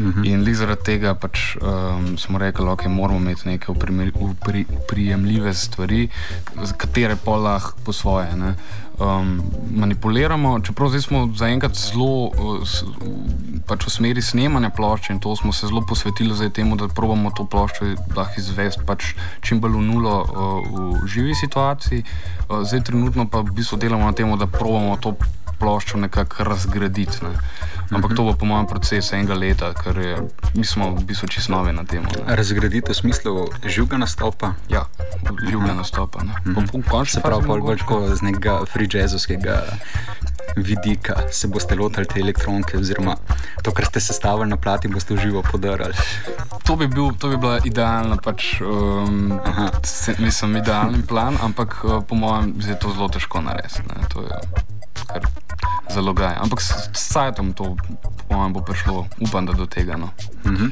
Mhm. 0.00 0.24
In 0.24 0.54
zaradi 0.54 0.84
tega 0.84 1.14
pač, 1.14 1.56
um, 1.56 2.18
smo 2.18 2.38
rekli, 2.38 2.64
da 2.64 2.70
okay, 2.70 2.88
moramo 2.88 3.20
imeti 3.20 3.48
neke 3.48 3.72
uprijemljive 4.68 5.54
stvari, 5.54 6.08
katere 6.76 7.16
pa 7.24 7.30
lahko 7.30 7.78
po 7.84 7.92
svoje. 7.92 8.36
Ne? 8.36 8.54
Um, 8.98 9.42
manipuliramo. 9.70 10.60
Čeprav 10.60 10.88
zdaj 10.88 11.02
smo 11.02 11.28
zaenkrat 11.36 11.74
zelo 11.76 12.26
uh, 12.26 12.32
pač 13.66 13.86
v 13.86 13.90
smeri 13.90 14.22
snemanja 14.22 14.70
plošče 14.70 15.12
in 15.12 15.20
to 15.20 15.36
smo 15.36 15.52
se 15.52 15.66
zelo 15.66 15.82
posvetili 15.88 16.50
temu, 16.50 16.76
da 16.76 16.88
probamo 16.88 17.30
to 17.30 17.44
ploščo 17.44 17.94
izvesti 18.38 18.84
pač 18.86 19.14
čim 19.40 19.60
bolj 19.60 19.78
v 19.78 19.82
nulo 19.82 20.16
uh, 20.22 21.00
v 21.02 21.06
živi 21.08 21.34
situaciji. 21.34 22.04
Uh, 22.48 22.62
zdaj 22.64 22.84
trenutno 22.90 23.28
pa 23.28 23.40
v 23.40 23.54
bistvu 23.56 23.78
delamo 23.78 24.04
na 24.04 24.12
tem, 24.12 24.28
da 24.38 24.46
probamo 24.46 24.96
to 24.96 25.16
ploščo 25.58 25.98
nekako 25.98 26.44
razgraditi. 26.44 27.24
Ne. 27.24 27.34
Ampak 27.94 28.14
to 28.16 28.22
bo 28.22 28.34
po 28.34 28.46
mojem 28.46 28.66
procesu 28.66 29.14
enega 29.16 29.34
leta, 29.34 29.72
ker 29.74 29.98
je, 29.98 30.14
mi 30.54 30.66
smo 30.66 30.94
v 30.94 31.04
bistvu 31.06 31.28
čisto 31.28 31.54
novi 31.54 31.72
na 31.72 31.84
tem. 31.86 32.02
Razgraditi 32.26 32.90
v 32.90 32.94
smislu 32.94 33.48
živega 33.62 34.02
nastopa? 34.02 34.54
Ja, 34.68 34.86
živega 35.46 35.74
nastopa. 35.74 36.24
Mm 36.24 36.54
-hmm. 36.54 37.06
Se 37.06 37.20
pravi, 37.20 37.46
bolj 37.46 37.78
kot 37.86 38.10
z 38.18 38.22
nekega 38.22 38.66
free 38.66 38.88
jazzovskega 38.90 39.62
vidika 40.56 41.14
se 41.30 41.48
boste 41.48 41.74
lotili 41.74 42.06
te 42.06 42.20
elektronike, 42.20 42.78
oziroma 42.78 43.16
to, 43.62 43.72
kar 43.72 43.84
ste 43.84 44.00
sestavili 44.00 44.48
na 44.48 44.56
plati, 44.56 44.88
boste 44.88 45.14
v 45.14 45.20
živo 45.20 45.42
podarili. 45.42 45.94
To 46.64 46.76
bi, 46.76 46.86
bil, 46.86 47.12
to 47.18 47.28
bi 47.28 47.36
bila 47.36 47.58
idealna, 47.64 48.16
pač, 48.16 48.60
um, 48.60 49.40
se, 49.82 50.14
mislim, 50.18 50.56
idealen 50.56 51.02
plan, 51.02 51.36
ampak 51.42 51.84
uh, 51.84 52.02
po 52.08 52.14
mojem 52.14 52.54
je 52.60 52.78
to 52.78 52.92
zelo 52.92 53.08
težko 53.08 53.40
narediti 53.40 53.82
kar 55.06 55.26
zalogaj. 55.90 56.34
Ampak 56.40 56.60
s 56.60 56.90
sajtom 56.92 57.52
to, 57.52 57.76
po 58.28 58.36
mojem, 58.36 58.52
bo 58.52 58.60
prišlo, 58.60 59.06
upam, 59.20 59.46
da 59.46 59.52
do 59.52 59.66
tega. 59.66 59.96
No. 59.96 60.10
Uh 60.44 60.52
-huh. 60.52 60.70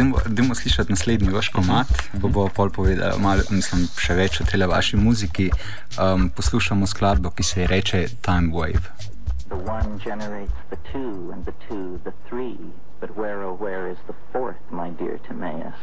um, 0.00 0.14
Dajmo 0.26 0.54
slišati 0.54 0.92
naslednji 0.92 1.30
vaš 1.30 1.48
komat, 1.48 1.90
uh 1.90 1.96
-huh. 1.96 2.20
bo 2.20 2.28
bo 2.28 2.48
pol 2.48 2.70
povedal, 2.70 3.18
malo, 3.18 3.42
mislim, 3.50 3.88
še 3.96 4.14
več 4.14 4.40
o 4.40 4.44
tej 4.44 4.66
vaši 4.66 4.96
muziki. 4.96 5.50
Um, 5.98 6.30
poslušamo 6.30 6.86
skladbo, 6.86 7.30
ki 7.30 7.42
se 7.42 7.60
ji 7.60 7.66
reče 7.66 8.08
Time 8.20 8.52
Wave. 8.52 8.86
The 9.48 9.58
one 9.58 9.98
generates 10.04 10.56
the 10.70 10.78
two 10.92 11.32
and 11.32 11.44
the 11.44 11.52
two 11.68 11.98
the 12.04 12.12
three, 12.28 12.56
but 13.00 13.10
where 13.16 13.44
oh 13.44 13.54
where 13.60 13.90
is 13.92 13.98
the 14.06 14.14
fourth, 14.32 14.56
my 14.70 14.90
dear 14.98 15.18
Timaeus? 15.28 15.76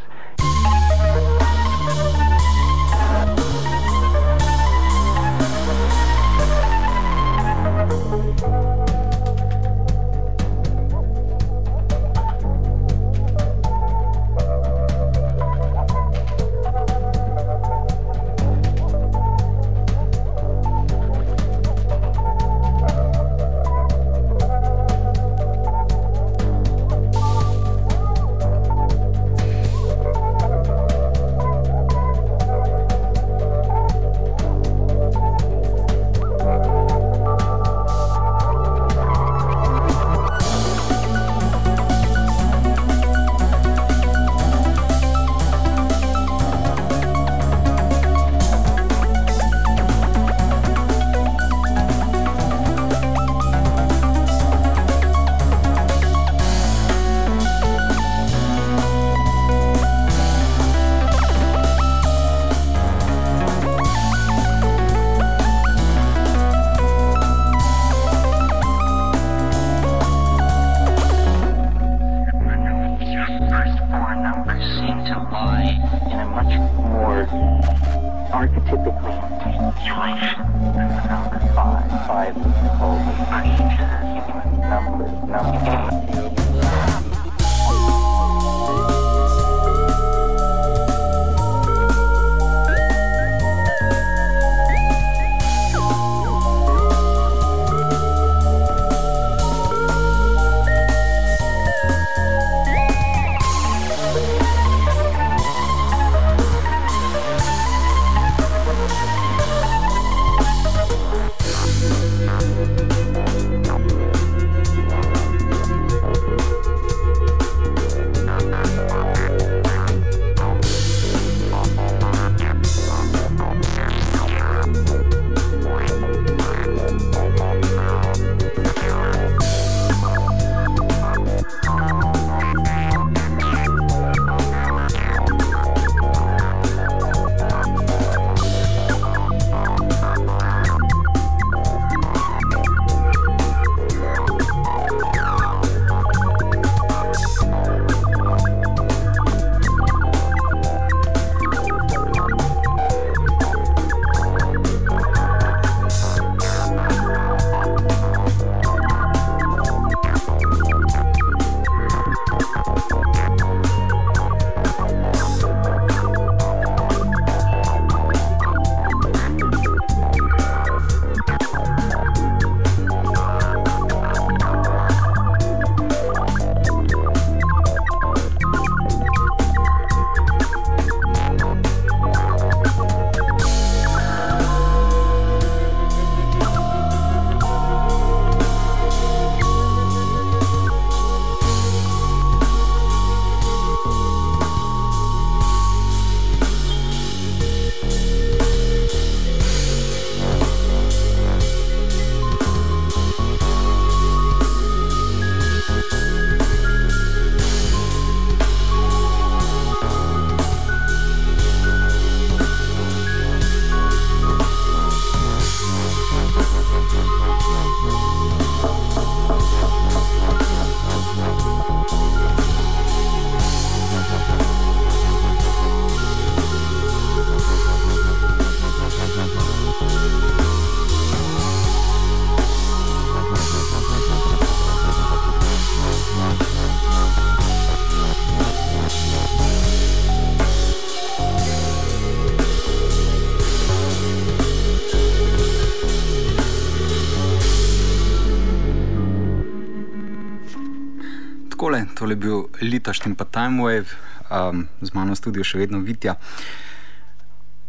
Takole, 251.70 251.86
tole 251.96 252.12
je 252.12 252.16
bil 252.16 252.38
letošnji 252.62 253.16
pa 253.16 253.26
Time 253.26 253.62
Wave, 253.62 253.94
um, 254.32 254.68
z 254.82 254.90
mano 254.94 255.14
v 255.14 255.18
studiu 255.18 255.44
še 255.46 255.60
vedno 255.62 255.80
Vitja. 255.86 256.16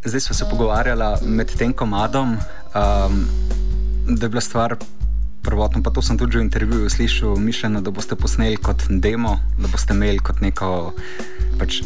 Zdaj 0.05 0.21
smo 0.21 0.35
se 0.35 0.49
pogovarjali 0.49 1.29
med 1.29 1.53
tem 1.53 1.73
komadom, 1.77 2.33
um, 2.33 3.19
da 4.09 4.25
je 4.25 4.31
bila 4.33 4.41
stvar 4.41 4.77
prvotno, 5.45 5.83
pa 5.83 5.93
to 5.93 6.01
sem 6.01 6.17
tudi 6.17 6.39
v 6.39 6.47
intervjuju 6.49 6.89
slišal, 6.89 7.37
mišljeno, 7.37 7.85
da 7.85 7.93
boste 7.93 8.17
posneli 8.17 8.57
kot 8.57 8.89
demo, 8.89 9.37
da 9.61 9.69
boste 9.69 9.93
imeli 9.93 10.19
kot 10.25 10.41
neko 10.41 10.95
pač, 11.61 11.83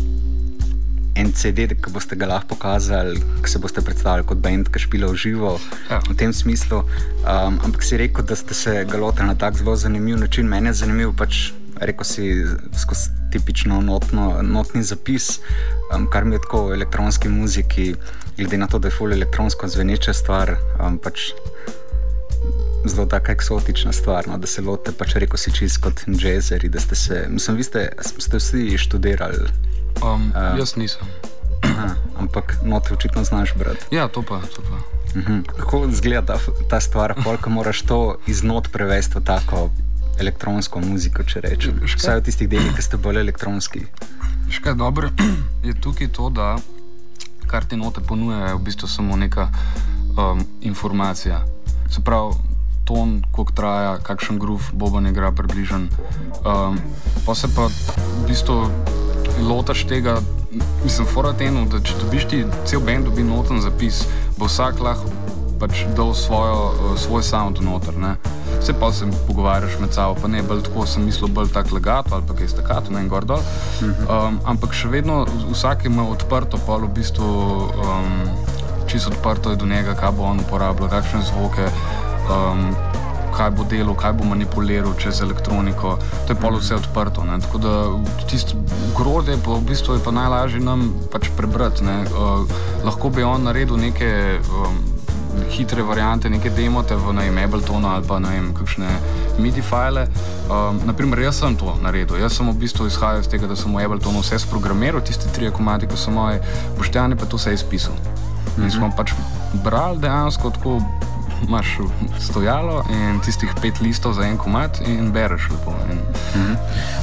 en 1.18 1.34
CD, 1.34 1.66
ki 1.74 1.90
boste 1.90 2.14
ga 2.14 2.30
lahko 2.30 2.54
pokazali, 2.54 3.18
ki 3.42 3.50
se 3.50 3.58
boste 3.58 3.82
predstavili 3.82 4.26
kot 4.26 4.38
bend, 4.38 4.70
ki 4.70 4.86
špila 4.86 5.10
v 5.10 5.18
živo. 5.18 5.58
Ja. 5.90 5.98
V 6.06 6.14
tem 6.14 6.30
smislu. 6.30 6.82
Um, 7.26 7.58
ampak 7.58 7.82
si 7.82 7.98
rekel, 7.98 8.22
da 8.22 8.38
ste 8.38 8.54
se 8.54 8.78
ga 8.86 9.02
lotili 9.02 9.30
na 9.30 9.34
tak 9.34 9.58
zelo 9.58 9.74
zanimiv 9.74 10.18
način. 10.22 10.46
Meni 10.46 10.70
je 10.70 10.78
zanimiv 10.82 11.14
pač. 11.18 11.50
Rekl 11.84 12.04
si 12.04 12.44
skozi 12.78 13.10
tipično 13.32 13.80
notno, 13.80 14.38
notni 14.42 14.82
zapis, 14.82 15.40
um, 15.96 16.06
kar 16.10 16.24
mi 16.24 16.34
je 16.34 16.40
tako 16.46 16.66
v 16.68 16.78
elektronski 16.78 17.28
muziki, 17.28 17.94
glede 18.36 18.58
na 18.58 18.66
to, 18.66 18.78
da 18.78 18.88
je 18.88 18.96
fully 18.98 19.12
elektronsko 19.12 19.68
zveneča 19.68 20.14
stvar, 20.14 20.56
um, 20.80 20.98
pač 20.98 21.32
zelo 22.84 23.06
tako 23.06 23.32
eksotična 23.32 23.92
stvar, 23.92 24.28
no, 24.28 24.38
da 24.38 24.46
se 24.46 24.62
lote, 24.62 24.92
pač 24.92 25.16
rekel 25.20 25.40
si 25.40 25.52
čist 25.52 25.80
kot 25.82 26.04
jazzeri, 26.06 26.68
da 26.68 26.80
ste 26.80 26.94
se, 26.94 27.26
mislim, 27.28 27.56
vi 27.56 27.64
ste, 27.64 27.88
ste 28.00 28.36
vsi 28.36 28.78
študirali. 28.78 29.44
Um, 30.02 30.30
uh, 30.30 30.58
jaz 30.58 30.76
nisem. 30.76 31.08
Aha, 31.64 31.94
ampak 32.20 32.56
note 32.64 32.94
očitno 32.94 33.24
znaš 33.24 33.54
brati. 33.54 33.86
Ja, 33.90 34.08
to 34.08 34.22
pa. 34.22 34.40
To 34.56 34.62
pa. 34.62 34.76
Uh 35.14 35.16
mhm. 35.16 35.32
-huh. 35.32 35.46
Kako 35.56 35.86
izgleda 35.90 36.22
ta, 36.22 36.38
ta 36.70 36.80
stvar, 36.80 37.14
koliko 37.24 37.50
moraš 37.50 37.82
to 37.82 38.18
iz 38.26 38.42
not 38.42 38.68
prevesti 38.72 39.18
v 39.18 39.24
tako 39.24 39.70
elektronsko 40.20 40.80
muziko, 40.80 41.24
če 41.26 41.42
rečem? 41.44 41.80
Vsaj 41.84 42.20
v 42.20 42.24
tistih 42.28 42.48
delih, 42.50 42.72
ki 42.76 42.82
ste 42.82 43.00
bolj 43.00 43.22
elektronski. 43.24 43.86
Škaj 44.54 44.76
dobro 44.78 45.10
je 45.66 45.74
tukaj 45.74 46.10
to, 46.14 46.30
da 46.30 46.56
kar 47.46 47.64
ti 47.64 47.76
note 47.76 48.00
ponujajo, 48.00 48.46
je 48.46 48.58
v 48.58 48.64
bistvu 48.66 48.88
samo 48.88 49.16
neka 49.16 49.48
um, 50.16 50.44
informacija. 50.62 51.44
Se 51.90 52.02
pravi, 52.04 52.34
ton, 52.84 53.22
koliko 53.32 53.52
traja, 53.52 53.98
kakšen 54.04 54.38
grof 54.38 54.72
boba 54.72 55.00
ne 55.00 55.10
igra 55.10 55.32
približen. 55.32 55.88
Um, 56.44 56.78
pa 57.26 57.34
se 57.34 57.48
pa 57.54 57.68
v 57.68 58.26
bistvu 58.28 58.58
lotaš 59.40 59.86
tega, 59.88 60.18
mislim, 60.84 61.06
foratenu, 61.06 61.66
da 61.70 61.80
če 61.80 61.98
dobiš 62.02 62.28
ti 62.30 62.44
cel 62.68 62.84
bend, 62.84 63.08
dobi 63.08 63.24
noten 63.26 63.62
zapis, 63.64 64.04
bo 64.38 64.50
vsak 64.50 64.82
lahko 64.84 65.23
pač 65.60 65.84
dal 65.96 66.14
svojo, 66.14 66.72
uh, 66.72 66.98
svoj 66.98 67.22
sound 67.22 67.60
noter. 67.62 67.96
Ne? 67.98 68.16
Se 68.64 68.72
pa 68.72 68.92
se 68.92 69.06
pogovarjaš 69.26 69.78
med 69.80 69.92
sabo, 69.94 70.16
pa 70.20 70.28
ne 70.28 70.42
bolj 70.42 70.64
tako, 70.68 70.86
sem 70.86 71.04
mislil 71.04 71.28
bolj 71.28 71.52
tako 71.52 71.74
legato 71.74 72.14
ali 72.14 72.24
pa 72.28 72.34
kaj 72.34 72.48
stakato, 72.48 72.94
ne 72.94 73.04
gor 73.08 73.24
dol. 73.28 73.42
Um, 73.82 74.40
ampak 74.44 74.72
še 74.72 74.88
vedno 74.88 75.24
vsak 75.52 75.84
ima 75.90 76.06
odprto, 76.08 76.60
pa 76.66 76.78
v 76.80 76.88
bistvu 76.94 77.28
um, 77.28 78.10
čisto 78.86 79.12
odprto 79.12 79.50
je 79.50 79.60
do 79.60 79.66
njega, 79.66 79.96
kaj 79.98 80.16
bo 80.16 80.28
on 80.30 80.40
uporabljal, 80.40 80.88
kakšne 80.88 81.24
zvoke 81.28 81.68
um, 82.30 82.70
kaj 83.34 83.50
bo 83.50 83.64
delal, 83.66 83.94
kaj 83.98 84.12
bo 84.12 84.24
manipuliral 84.24 84.94
čez 84.98 85.20
elektroniko. 85.20 85.98
To 86.26 86.32
je 86.32 86.38
pa 86.38 86.48
vse 86.54 86.74
odprto. 86.78 87.24
Ne? 87.24 87.40
Tako 87.40 87.58
da 87.58 87.72
tisto 88.30 88.56
grode 88.96 89.36
pa 89.44 89.58
v 89.58 89.66
bistvu 89.66 89.98
je 89.98 90.04
pa 90.04 90.14
najlažje 90.14 90.60
nam 90.60 90.94
pač 91.12 91.28
prebrati. 91.36 91.82
Uh, 91.84 92.46
lahko 92.86 93.10
bi 93.10 93.26
on 93.26 93.42
naredil 93.42 93.76
neke 93.76 94.38
um, 94.38 94.93
hitre 95.54 95.82
variante, 95.86 96.30
neke 96.30 96.50
demote 96.50 96.96
v 96.98 97.14
najem 97.14 97.38
Abletonu 97.38 97.88
ali 97.88 98.06
pa 98.08 98.18
najem 98.18 98.50
kakšne 98.54 98.88
MIDI 99.38 99.62
file. 99.62 100.06
Um, 100.50 100.80
naprimer, 100.86 101.22
jaz 101.22 101.38
sem 101.42 101.56
to 101.56 101.76
naredil. 101.82 102.18
Jaz 102.18 102.38
sem 102.38 102.50
v 102.50 102.56
bistvu 102.58 102.88
izhajal 102.90 103.22
iz 103.22 103.30
tega, 103.30 103.46
da 103.46 103.56
sem 103.56 103.70
v 103.70 103.86
Abletonu 103.86 104.24
vse 104.24 104.40
sprogramiral, 104.42 105.04
tiste 105.06 105.30
tri 105.36 105.50
komadi, 105.54 105.86
ki 105.86 105.98
so 105.98 106.14
moje, 106.14 106.42
boštjani 106.78 107.18
pa 107.18 107.30
to 107.30 107.38
vse 107.38 107.54
izpisal. 107.54 107.94
In 108.58 108.70
smo 108.70 108.90
pač 108.96 109.14
brali 109.64 110.02
dejansko 110.02 110.50
tako 110.54 110.78
imaš 111.48 111.78
stojalo 112.20 112.84
in 112.90 113.20
tistih 113.20 113.50
pet 113.62 113.80
listov 113.80 114.14
za 114.14 114.22
en 114.22 114.38
komat 114.38 114.80
in 114.86 115.12
bereš 115.12 115.48
lepo. 115.50 115.74
In... 115.90 115.98
Mhm. 116.34 116.54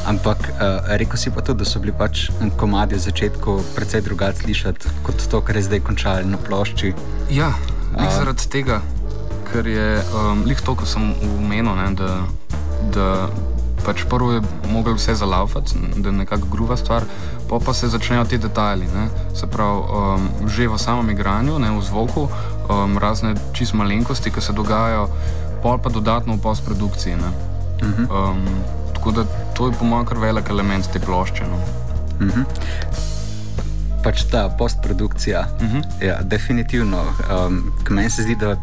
Ampak 0.08 0.38
uh, 0.38 0.96
rekel 0.98 1.18
si 1.18 1.32
pa 1.32 1.42
tudi, 1.42 1.60
da 1.60 1.66
so 1.66 1.80
bili 1.80 1.94
pač 1.94 2.30
komadi 2.58 2.96
v 2.96 3.00
začetku 3.00 3.60
precej 3.76 4.02
drugače 4.02 4.42
slišati 4.42 4.88
kot 5.04 5.28
to, 5.32 5.42
kar 5.42 5.56
je 5.56 5.68
zdaj 5.70 5.80
končali 5.80 6.26
na 6.26 6.38
plošči. 6.38 6.94
Ja, 7.30 7.54
uh, 7.96 8.12
zaradi 8.18 8.50
tega, 8.50 8.82
ker 9.52 9.68
je 9.68 10.04
um, 10.16 10.44
lih 10.46 10.62
to, 10.62 10.76
kar 10.76 10.88
sem 10.88 11.14
umenil, 11.38 11.76
ne, 11.76 11.90
da, 11.96 12.12
da 12.96 13.08
pač 13.86 14.06
prvo 14.10 14.32
je 14.38 14.42
mogel 14.70 14.94
vse 14.94 15.16
zalaufati, 15.16 15.76
da 15.98 16.10
je 16.10 16.16
nekako 16.16 16.48
gruva 16.52 16.78
stvar, 16.78 17.04
pa 17.50 17.60
pa 17.66 17.74
se 17.74 17.88
začnejo 17.88 18.26
ti 18.26 18.38
detajli. 18.38 18.86
Ne? 18.86 19.10
Se 19.36 19.48
pravi, 19.48 19.82
um, 19.82 20.30
že 20.48 20.68
v 20.70 20.78
samem 20.78 21.10
igranju, 21.10 21.60
ne 21.60 21.72
v 21.72 21.82
zvoku, 21.82 22.30
um, 22.70 22.98
razne 22.98 23.36
čist 23.54 23.74
malenkosti, 23.74 24.32
ki 24.32 24.42
se 24.42 24.54
dogajajo, 24.54 25.10
pol 25.64 25.78
pa 25.78 25.90
dodatno 25.90 26.38
v 26.38 26.42
postprodukciji. 26.42 27.16
Uh 27.16 27.88
mhm. 27.88 28.06
-huh. 28.06 28.30
um, 28.30 28.46
tako 28.94 29.12
da 29.12 29.24
to 29.54 29.68
je 29.68 29.74
po 29.74 29.86
mojem 29.86 30.06
kar 30.06 30.18
velik 30.18 30.50
element 30.50 30.88
te 30.94 31.00
plošče. 31.00 31.44
No? 31.44 31.58
Uh 31.58 32.26
mhm. 32.26 32.42
-huh. 32.42 32.46
Pač 34.04 34.24
ta 34.32 34.50
postprodukcija, 34.50 35.48
uh 35.56 35.64
mhm. 35.64 35.78
-huh. 35.78 36.06
ja, 36.08 36.22
definitivno. 36.22 37.04
Um, 37.48 37.74
meni 37.90 38.10
se 38.10 38.24
zdi, 38.24 38.36
da 38.36 38.56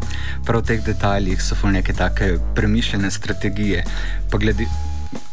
prav 0.44 0.60
v 0.60 0.66
teh 0.66 0.84
detajlih 0.84 1.42
so 1.42 1.54
neke 1.70 1.92
take 1.92 2.38
premišljene 2.54 3.10
strategije. 3.10 3.84
Pa 4.30 4.38
glede, 4.38 4.66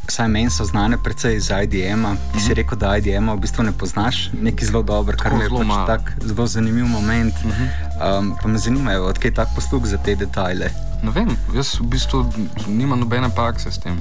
Saj 0.07 0.27
meni 0.27 0.49
so 0.49 0.65
znane 0.65 0.97
predvsej 0.97 1.35
iz 1.35 1.49
IDM-a. 1.63 2.15
Ti 2.33 2.39
si 2.39 2.45
mhm. 2.45 2.53
rekel, 2.53 2.77
da 2.77 2.97
IDM-a 2.97 3.33
v 3.33 3.39
bistvu 3.41 3.63
ne 3.63 3.71
poznaš, 3.71 4.29
nekaj 4.33 4.67
zelo 4.67 4.83
dobro, 4.83 5.17
kar 5.17 5.33
je 5.33 5.49
pač 5.49 5.73
tak 5.87 6.11
zelo 6.21 6.47
zanimiv 6.47 6.85
moment. 6.87 7.33
Um, 7.45 8.35
pa 8.41 8.47
me 8.47 8.57
zanima, 8.57 8.91
odkje 9.01 9.31
je 9.31 9.33
tak 9.33 9.49
posluh 9.55 9.85
za 9.85 9.97
te 9.97 10.15
detajle. 10.15 10.69
Ne 11.03 11.11
vem, 11.11 11.33
jaz 11.55 11.75
v 11.79 11.89
bistvu 11.89 12.25
nimam 12.67 12.99
nobene 12.99 13.29
prakse 13.29 13.71
s 13.71 13.81
tem. 13.81 13.97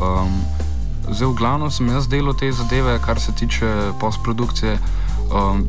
Um, 0.00 0.40
zdaj, 1.10 1.28
v 1.28 1.34
glavnem 1.36 1.70
sem 1.70 1.88
jaz 1.92 2.08
delal 2.08 2.34
te 2.34 2.52
zadeve, 2.52 2.98
kar 3.04 3.20
se 3.20 3.32
tiče 3.32 3.92
postprodukcije. 4.00 4.78
Um, 5.32 5.68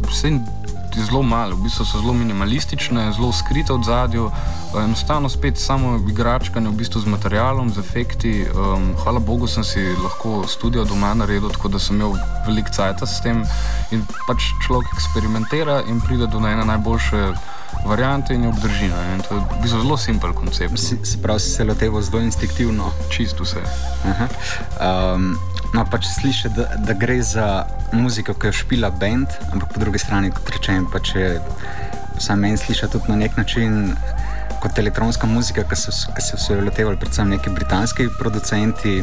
zelo 1.02 1.24
malo, 1.24 1.56
v 1.56 1.64
bistvu 1.64 1.86
so 1.86 2.02
zelo 2.02 2.14
minimalistične, 2.14 3.12
zelo 3.18 3.32
skrite 3.34 3.74
v 3.74 3.84
zadju, 3.84 4.30
eh, 4.30 4.84
enostavno 4.84 5.30
spet 5.30 5.58
samo 5.58 5.98
igračkanje 6.10 6.70
v 6.70 6.74
bistvu 6.74 7.02
z 7.02 7.06
materialom, 7.06 7.70
z 7.70 7.80
efekti. 7.80 8.46
Um, 8.46 8.94
hvala 9.04 9.20
Bogu, 9.20 9.48
sem 9.48 9.64
si 9.64 9.80
lahko 10.04 10.48
studio 10.48 10.86
doma 10.86 11.14
naredil, 11.14 11.50
tako 11.50 11.68
da 11.68 11.80
sem 11.80 11.96
imel 11.96 12.14
veliko 12.46 12.70
časa 12.70 13.06
s 13.06 13.22
tem 13.22 13.44
in 13.92 14.06
pač 14.28 14.54
človek 14.66 14.88
eksperimentira 14.94 15.82
in 15.88 16.02
pride 16.02 16.28
do 16.28 16.38
ene 16.38 16.66
najboljše 16.66 17.34
variante 17.86 18.34
in 18.34 18.44
jo 18.44 18.50
obdrži. 18.50 18.86
In 18.86 19.22
to 19.30 19.36
je 19.36 19.42
v 19.42 19.62
bistvu 19.62 19.82
zelo 19.82 19.98
simpel 19.98 20.34
koncept. 20.34 20.78
Se 20.80 21.18
pravi, 21.22 21.40
si 21.40 21.50
se 21.50 21.64
loteval 21.64 22.02
zelo 22.02 22.22
instinktivno. 22.22 22.92
Čisto 23.10 23.44
vse. 23.44 23.64
Um, 24.78 25.38
no, 25.74 25.86
pač 25.90 26.08
slišiš, 26.08 26.52
da, 26.56 26.68
da 26.86 26.94
gre 26.98 27.20
za 27.26 27.66
muziko, 27.94 28.36
ki 28.38 28.50
jo 28.52 28.60
špila 28.64 28.92
bend, 29.02 29.34
ampak 29.52 29.74
po 29.74 29.82
drugi 29.82 30.02
strani, 30.02 30.32
kot 30.34 30.50
rečem, 30.54 30.86
pa 30.92 31.02
če 31.04 31.40
sam 32.22 32.44
meni 32.46 32.58
slišiš 32.58 32.92
tudi 32.94 33.12
na 33.12 33.24
nek 33.26 33.38
način. 33.38 33.96
Kot 34.64 34.78
elektronska 34.80 35.28
muzika, 35.28 35.66
ki 35.68 35.76
so, 35.76 35.92
ki 36.16 36.22
so 36.24 36.38
se 36.40 36.56
lotevali 36.56 36.96
predvsem 36.96 37.34
neki 37.34 37.52
britanski 37.52 38.06
producenti, 38.16 39.02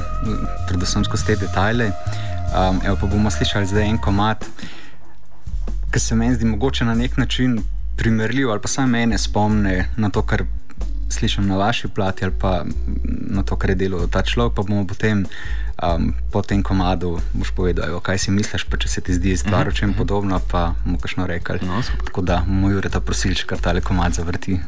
predvsem 0.70 1.04
skozi 1.04 1.26
te 1.28 1.36
detajle. 1.42 1.90
Um, 2.50 2.80
evo 2.80 2.96
pa 2.96 3.06
bomo 3.10 3.30
slišali 3.30 3.68
zdaj 3.68 3.84
en 3.90 3.98
komat, 4.00 4.46
ki 5.92 6.00
se 6.00 6.16
meni 6.16 6.38
zdi 6.38 6.48
mogoče 6.48 6.88
na 6.88 6.94
nek 6.96 7.18
način 7.20 7.58
primerljiv 8.00 8.50
ali 8.50 8.60
pa 8.60 8.68
samo 8.68 8.88
mene 8.88 9.18
spomne 9.18 9.90
na 9.96 10.10
to, 10.10 10.22
kar 10.22 10.46
slišim 11.10 11.46
na 11.46 11.56
vaši 11.56 11.88
plati 11.88 12.24
ali 12.24 12.34
pa 12.40 12.64
na 13.30 13.42
to, 13.42 13.56
kar 13.56 13.70
je 13.70 13.76
delo 13.76 14.06
ta 14.06 14.22
človek, 14.22 14.54
pa 14.56 14.62
bomo 14.62 14.86
potem 14.86 15.26
um, 15.82 16.14
po 16.32 16.42
tem 16.42 16.62
komadu 16.62 17.18
boš 17.32 17.52
povedal, 17.56 18.00
kaj 18.00 18.18
si 18.18 18.30
misliš, 18.30 18.66
pa 18.68 18.76
če 18.80 18.88
se 18.88 19.00
ti 19.00 19.16
zdi 19.16 19.36
stvar 19.36 19.68
o 19.68 19.72
čem 19.72 19.90
mhm. 19.90 19.98
podobno, 19.98 20.40
pa 20.50 20.74
bomo 20.84 20.98
kakšno 21.00 21.26
rekli. 21.26 21.60
No, 21.66 21.82
Tako 22.06 22.22
da 22.22 22.42
moj 22.46 22.80
ure 22.80 22.90
ta 22.92 23.00
prosilč, 23.00 23.44
kar 23.48 23.58
tale 23.58 23.80
komad 23.80 24.16
zavrti. 24.16 24.60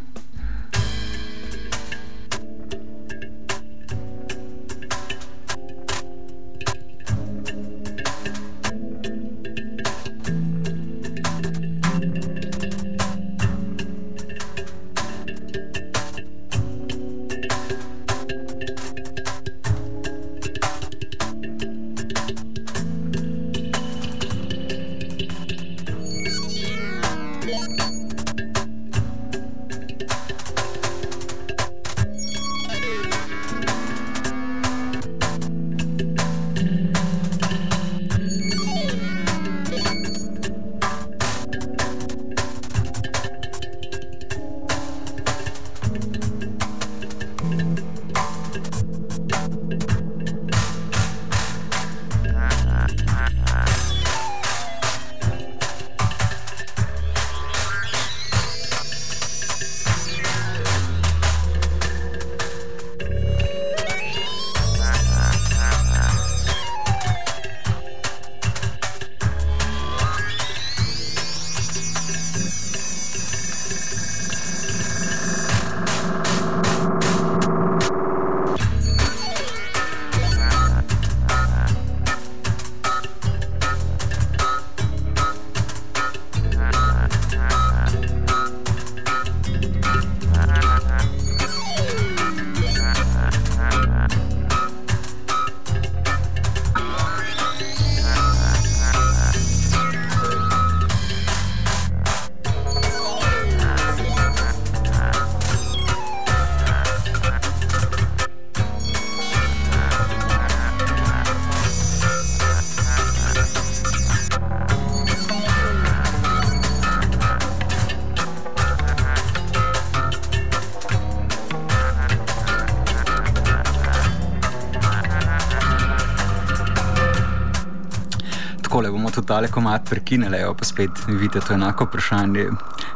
Tale 129.43 129.53
komat 129.53 129.91
prekinili, 129.91 130.39
pa 130.59 130.65
spet 130.65 130.91
vidite, 131.07 131.41
to 131.41 131.53
je 131.53 131.55
enako 131.55 131.85
vprašanje, 131.85 132.45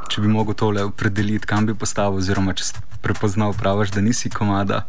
če 0.08 0.20
bi 0.22 0.28
mogel 0.30 0.54
tole 0.54 0.84
opredeliti, 0.86 1.46
kam 1.46 1.66
bi 1.66 1.74
postavil, 1.74 2.20
oziroma 2.22 2.54
če 2.54 2.64
si 2.68 2.82
prepoznal, 3.02 3.54
praviš, 3.58 3.90
da 3.96 4.00
nisi 4.00 4.30
komada 4.30 4.84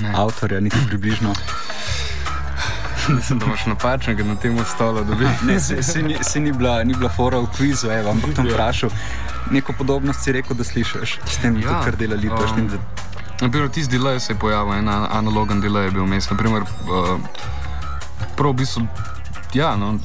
ne. 0.00 0.14
avtorja, 0.16 0.60
niti 0.64 0.80
približno. 0.88 1.34
Mislim, 3.08 3.38
da 3.38 3.46
imaš 3.46 3.66
napačnega 3.66 4.24
na 4.24 4.36
tem 4.40 4.56
stolu. 4.64 5.04
ne, 5.48 5.60
se, 5.60 5.82
se, 5.82 6.02
ni, 6.02 6.16
se 6.24 6.40
ni 6.40 6.52
bila, 6.52 6.80
ni 6.84 6.94
bila 6.94 7.12
fora 7.12 7.38
v 7.44 7.52
kvizu, 7.56 7.90
evo, 7.92 8.10
ampak 8.16 8.32
tam 8.36 8.48
ja. 8.48 8.54
vprašal. 8.56 8.90
Neko 9.50 9.76
podobnost 9.76 10.24
si 10.24 10.32
rekel, 10.32 10.56
da 10.56 10.64
slišiš 10.64 11.18
s 11.24 11.36
tem, 11.42 11.60
ja, 11.60 11.82
kar 11.84 11.96
dela 12.00 12.16
Lipa. 12.16 12.48
Um, 12.56 12.80
Naprimer, 13.40 13.68
tisti 13.68 13.98
delay 13.98 14.18
se 14.20 14.32
je 14.32 14.38
pojavil, 14.40 14.80
en 14.80 14.88
analogen 14.88 15.60
delay 15.60 15.88
je 15.88 15.96
bil 16.00 16.08
vmes. 16.08 16.30
Naprimer, 16.32 16.64
uh, 16.64 17.16
prav 18.36 18.56
v 18.56 18.60
bistvu, 18.64 18.88
ja, 19.54 19.76
no, 19.76 19.98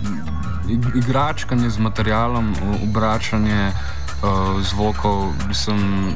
igračkanje 0.69 1.69
z 1.69 1.79
materialom, 1.79 2.55
obračanje 2.83 3.71
uh, 3.71 4.61
zvokov, 4.61 5.33
mislim, 5.47 6.13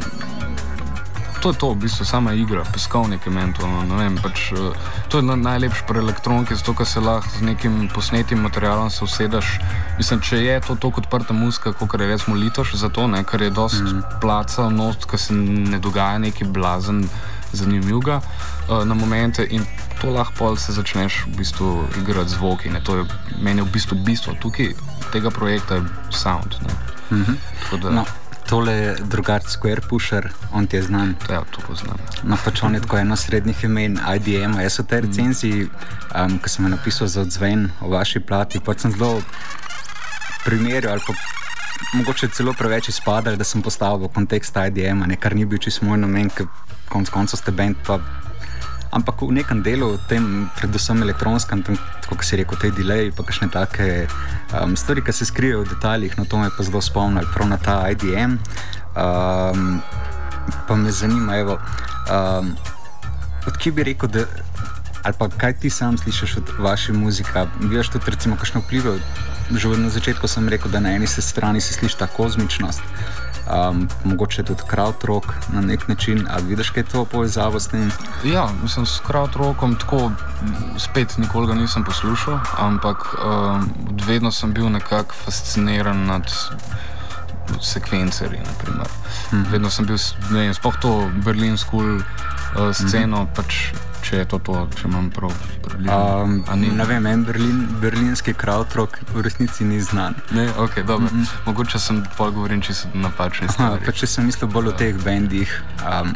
to 1.41 1.49
je 1.49 1.57
to, 1.57 1.69
v 1.71 1.75
bistvu 1.75 2.05
sama 2.05 2.33
igra, 2.33 2.63
peskovnik 2.73 3.25
je 3.25 3.31
mentalno. 3.31 4.09
Pač, 4.23 4.51
uh, 4.51 4.75
to 5.07 5.17
je 5.17 5.23
na, 5.23 5.35
najlepše 5.35 5.83
pri 5.87 5.99
elektroniki, 5.99 6.55
zato 6.55 6.73
ker 6.73 6.85
se 6.85 6.99
lahko 6.99 7.29
z 7.39 7.41
nekim 7.41 7.89
posnetim 7.93 8.41
materialom 8.41 8.89
usedeš. 9.01 9.59
Mislim, 9.97 10.21
če 10.21 10.37
je 10.43 10.59
to 10.61 10.75
tako 10.75 11.03
odprta 11.03 11.33
muska, 11.33 11.73
kot 11.73 11.99
je 11.99 12.07
recimo 12.07 12.35
litoš, 12.35 12.73
zato 12.73 13.07
ne, 13.07 13.23
ker 13.23 13.41
je 13.41 13.49
dosti 13.49 13.83
mm 13.83 14.03
placa, 14.21 14.69
noč, 14.69 15.05
ker 15.05 15.19
se 15.19 15.33
ne 15.33 15.79
dogaja 15.79 16.17
neki 16.17 16.45
blazen, 16.45 17.05
zanimivega 17.51 18.19
uh, 18.19 18.83
na 18.85 18.93
momente. 18.93 19.45
In 19.49 19.65
to 20.01 20.11
lahko 20.13 20.55
se 20.55 20.73
začneš 20.73 21.25
v 21.25 21.37
bistvu 21.37 21.87
igrati 22.01 22.29
zvoki. 22.29 22.69
Ne. 22.69 22.83
To 22.83 22.97
je 22.97 23.05
meni 23.41 23.61
v 23.61 23.71
bistvu 23.71 23.97
bistvo 24.05 24.33
tukaj 24.41 24.73
tega 25.11 25.31
projekta, 25.31 25.75
je 25.75 25.83
sound. 26.11 26.55
Mm 27.11 27.23
-hmm. 27.23 27.91
no 27.91 28.05
tole 28.47 28.73
je 28.73 28.95
drugačen 29.03 29.49
Square 29.49 29.81
Pusher, 29.89 30.29
on 30.53 30.67
ti 30.67 30.75
je 30.75 30.83
znan. 30.83 31.15
Ja, 31.29 31.43
to 31.51 31.61
poznam. 31.67 31.97
No, 32.23 32.37
pač 32.45 32.63
on 32.63 32.75
je 32.75 32.81
tako 32.81 32.97
eno 32.97 33.15
srednjih 33.15 33.63
imen, 33.63 33.99
IDM, 34.15 34.59
jaz 34.61 34.79
so 34.79 34.83
te 34.83 35.01
recenziji, 35.03 35.67
um, 36.15 36.37
ki 36.39 36.49
sem 36.49 36.65
jih 36.65 36.71
napisal 36.71 37.07
za 37.07 37.21
odzven 37.21 37.67
o 37.81 37.91
vaši 37.91 38.19
plati, 38.19 38.59
pač 38.63 38.85
sem 38.85 38.95
zelo 38.95 39.21
primerjal 40.45 40.93
ali 40.93 41.03
pa 41.07 41.13
mogoče 41.93 42.29
celo 42.33 42.53
preveč 42.53 42.89
izpadal, 42.89 43.35
da 43.35 43.43
sem 43.43 43.61
postavil 43.61 44.07
v 44.07 44.13
kontekst 44.15 44.55
IDM, 44.67 45.03
ne, 45.07 45.19
kar 45.19 45.35
ni 45.35 45.45
bil 45.45 45.59
čisto 45.59 45.85
moj 45.85 45.99
namen, 46.05 46.31
ker 46.31 46.47
konc 46.89 47.11
koncev 47.11 47.41
ste 47.41 47.51
bend 47.51 47.75
pa 47.85 47.99
ampak 48.91 49.21
v 49.21 49.31
nekem 49.39 49.61
delu, 49.63 49.97
tem, 50.07 50.47
predvsem 50.57 51.01
elektronskem, 51.03 51.63
kot 52.07 52.23
si 52.23 52.39
rekel, 52.39 52.59
te 52.61 52.71
delayi, 52.71 53.11
pa 53.15 53.25
še 53.27 53.47
ne 53.47 53.51
take 53.53 54.07
um, 54.55 54.75
stvari, 54.79 55.03
ki 55.03 55.15
se 55.15 55.27
skrijejo 55.27 55.63
v 55.65 55.71
detaljih, 55.75 56.17
no 56.19 56.25
to 56.25 56.39
me 56.39 56.49
pa 56.53 56.63
zelo 56.63 56.81
spomni, 56.83 57.25
prav 57.35 57.51
na 57.51 57.59
ta 57.59 57.81
IDM. 57.91 58.37
Um, 58.97 59.79
pa 60.67 60.75
me 60.75 60.91
zanima, 60.91 61.37
evo, 61.37 61.59
um, 62.09 62.55
odkje 63.47 63.71
bi 63.71 63.83
rekel, 63.91 64.09
da. 64.09 64.27
Ali 65.05 65.15
pa 65.15 65.29
kaj 65.29 65.53
ti 65.63 65.69
sam 65.71 65.95
slišiš 65.97 66.37
od 66.37 66.49
vaše 66.59 66.93
muzike? 66.93 67.45
Vidiš 67.61 67.93
tudi, 67.93 68.11
recimo, 68.11 68.35
kakšno 68.35 68.59
vpliva? 68.65 68.97
Že 69.47 69.77
na 69.79 69.87
začetku 69.87 70.27
sem 70.27 70.49
rekel, 70.51 70.71
da 70.71 70.81
na 70.83 70.91
eni 70.97 71.07
strani 71.07 71.61
se 71.61 71.73
sliši 71.73 71.97
ta 71.97 72.07
kozmičnost, 72.11 72.83
um, 73.47 73.87
mogoče 74.03 74.43
tudi 74.43 74.63
krautrock 74.67 75.25
na 75.53 75.61
nek 75.61 75.87
način. 75.87 76.27
Ali 76.29 76.43
vidiš, 76.43 76.69
kaj 76.69 76.83
to 76.83 77.05
povezavo 77.05 77.59
s 77.59 77.67
tem? 77.67 77.91
Ja, 78.23 78.49
mislim, 78.63 78.85
s 78.85 78.99
krautrockom 79.07 79.75
tako 79.75 80.11
spet 80.77 81.17
nikoli 81.17 81.55
nisem 81.55 81.83
poslušal, 81.83 82.39
ampak 82.57 83.15
um, 83.15 83.69
vedno 84.07 84.31
sem 84.31 84.53
bil 84.53 84.69
nekako 84.69 85.15
fasciniran 85.25 86.05
nad 86.05 86.31
sekvencerji. 87.61 88.39
Hmm. 89.29 89.45
Vedno 89.51 89.69
sem 89.69 89.85
bil, 89.85 89.97
ne 90.29 90.39
vem, 90.39 90.53
spoh 90.53 90.75
to 90.81 91.11
Berlin 91.25 91.57
School 91.57 91.95
uh, 91.95 92.03
sceno. 92.73 93.17
Hmm. 93.17 93.33
Pač, 93.35 93.71
če 94.07 94.21
je 94.21 94.25
to, 94.31 94.39
to 94.39 94.55
če 94.79 94.87
imam 94.87 95.09
prav. 95.11 95.33
Um, 95.77 96.39
ne 96.77 96.85
vem, 96.87 97.07
en 97.11 97.23
Berlin, 97.27 97.61
berlinski 97.81 98.33
krautrok 98.33 98.99
v 99.11 99.23
resnici 99.25 99.67
ni 99.67 99.81
znan. 99.83 100.15
Ne, 100.31 100.47
okay, 100.57 100.83
mm 100.83 101.07
-hmm. 101.07 101.25
Mogoče 101.45 101.79
sem 101.79 102.03
pol 102.17 102.31
govoril, 102.31 102.61
če 102.61 102.73
sem 102.73 102.91
napačen. 102.93 103.47
Če 103.93 104.07
sem 104.07 104.25
mislil 104.25 104.49
bolj 104.51 104.67
o 104.67 104.71
teh 104.71 104.95
bendih, 105.03 105.63
um, 105.83 106.13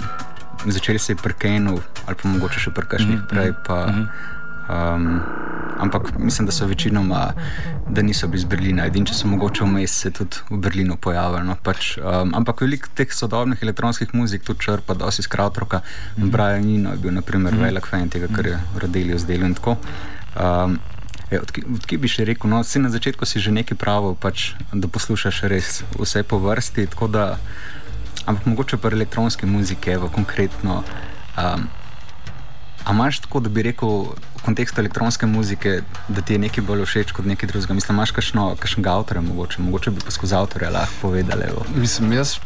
začeli 0.66 1.00
se 1.00 1.12
je 1.14 1.18
prkenil 1.24 1.80
ali 2.06 2.16
pa 2.16 2.30
mogoče 2.30 2.60
še 2.60 2.72
prkašnih 2.72 3.18
mm 3.18 3.22
-hmm. 3.22 3.28
prej. 3.28 3.54
Pa, 3.68 3.86
mm 3.86 3.94
-hmm. 3.94 4.08
Um, 4.72 5.22
ampak 5.78 6.18
mislim, 6.18 6.46
da 6.46 6.52
so 6.52 6.66
večinoma, 6.66 7.34
da 7.90 8.02
niso 8.02 8.28
bili 8.28 8.40
iz 8.40 8.46
Berlina, 8.46 8.86
edini, 8.86 9.06
če 9.06 9.14
so 9.14 9.28
mogoče 9.28 9.66
vmes 9.66 9.96
se 10.04 10.12
tudi 10.12 10.44
v 10.50 10.60
Berlinu 10.62 10.96
pojavili. 11.02 11.44
No, 11.48 11.56
pač, 11.64 11.96
um, 11.98 12.36
ampak 12.38 12.62
veliko 12.62 12.92
teh 12.96 13.14
sodobnih 13.14 13.64
elektronskih 13.64 14.14
muzik 14.14 14.46
tudi 14.48 14.68
črpa, 14.68 14.94
da 14.94 15.12
si 15.12 15.24
skrautroka. 15.24 15.82
Mm 15.82 16.24
-hmm. 16.24 16.32
Brian 16.32 16.76
Eno 16.76 16.92
je 16.92 16.98
bil 16.98 17.14
naprimer 17.14 17.54
mm 17.54 17.58
-hmm. 17.58 17.64
velik 17.64 17.88
fan 17.88 18.10
tega, 18.10 18.28
kar 18.36 18.48
je 18.48 18.60
rodil 18.82 19.18
z 19.18 19.26
delom 19.26 19.48
in 19.48 19.54
tako. 19.54 19.78
Um, 20.40 20.80
Odkje 21.76 21.98
bi 21.98 22.08
še 22.08 22.26
rekel, 22.26 22.50
no, 22.50 22.58
na 22.76 22.90
začetku 22.90 23.26
si 23.26 23.40
že 23.40 23.52
nekaj 23.52 23.78
pravil, 23.78 24.16
pač, 24.20 24.52
da 24.74 24.88
poslušaš 24.88 25.42
res 25.42 25.84
vse 26.00 26.24
po 26.24 26.38
vrsti. 26.38 26.88
Da, 27.10 27.40
ampak 28.26 28.46
mogoče 28.46 28.78
pa 28.78 28.90
elektronske 28.90 29.46
muzike, 29.46 29.98
v 29.98 30.10
konkretno. 30.12 30.84
Um, 31.38 31.70
A 32.86 32.92
imaš 32.92 33.20
tako, 33.20 33.40
da 33.40 33.50
bi 33.50 33.62
rekel 33.62 33.90
v 33.90 34.44
kontekstu 34.46 34.82
elektronske 34.82 35.26
muzike, 35.26 35.82
da 36.08 36.22
ti 36.22 36.34
je 36.34 36.40
nekaj 36.40 36.64
bolj 36.64 36.86
všeč 36.86 37.12
kot 37.12 37.26
nekaj 37.26 37.50
drugega? 37.50 37.74
Mislim, 37.74 37.96
imaš 37.96 38.12
kakšnega 38.12 38.94
avtorja, 38.94 39.22
mogoče, 39.22 39.62
mogoče 39.62 39.92
bi 39.92 40.02
pa 40.06 40.12
skozi 40.12 40.36
avtorja 40.36 40.70
lahko 40.70 40.94
povedali. 41.02 41.44
Evo. 41.50 41.66
Mislim, 41.76 42.14
jaz. 42.14 42.40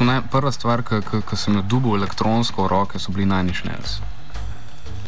Naj, 0.00 0.22
prva 0.30 0.52
stvar, 0.52 0.82
ki 0.82 1.36
sem 1.36 1.56
jo 1.56 1.62
dobil 1.62 1.96
elektronsko 1.96 2.64
v 2.64 2.68
roke, 2.68 2.98
so 2.98 3.12
bili 3.12 3.26
najnižji. 3.26 3.70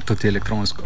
To 0.04 0.14
ti 0.14 0.26
je 0.26 0.30
elektronsko. 0.30 0.82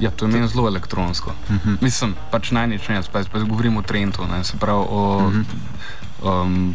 Ja, 0.00 0.10
to 0.10 0.26
je 0.26 0.32
meni 0.32 0.48
zelo 0.48 0.68
elektronsko. 0.68 1.30
Uh 1.30 1.54
mhm. 1.54 1.68
-huh. 1.68 1.82
Mislim, 1.82 2.14
pač 2.30 2.50
najnižji, 2.50 3.02
pa, 3.12 3.22
pa 3.32 3.38
govorim 3.38 3.76
o 3.76 3.82
Trentu, 3.82 4.26
ne, 4.26 4.44
se 4.44 4.56
pravi 4.56 4.86
o. 4.90 5.26
Uh 5.26 5.34
-huh. 5.34 6.42
um, 6.42 6.74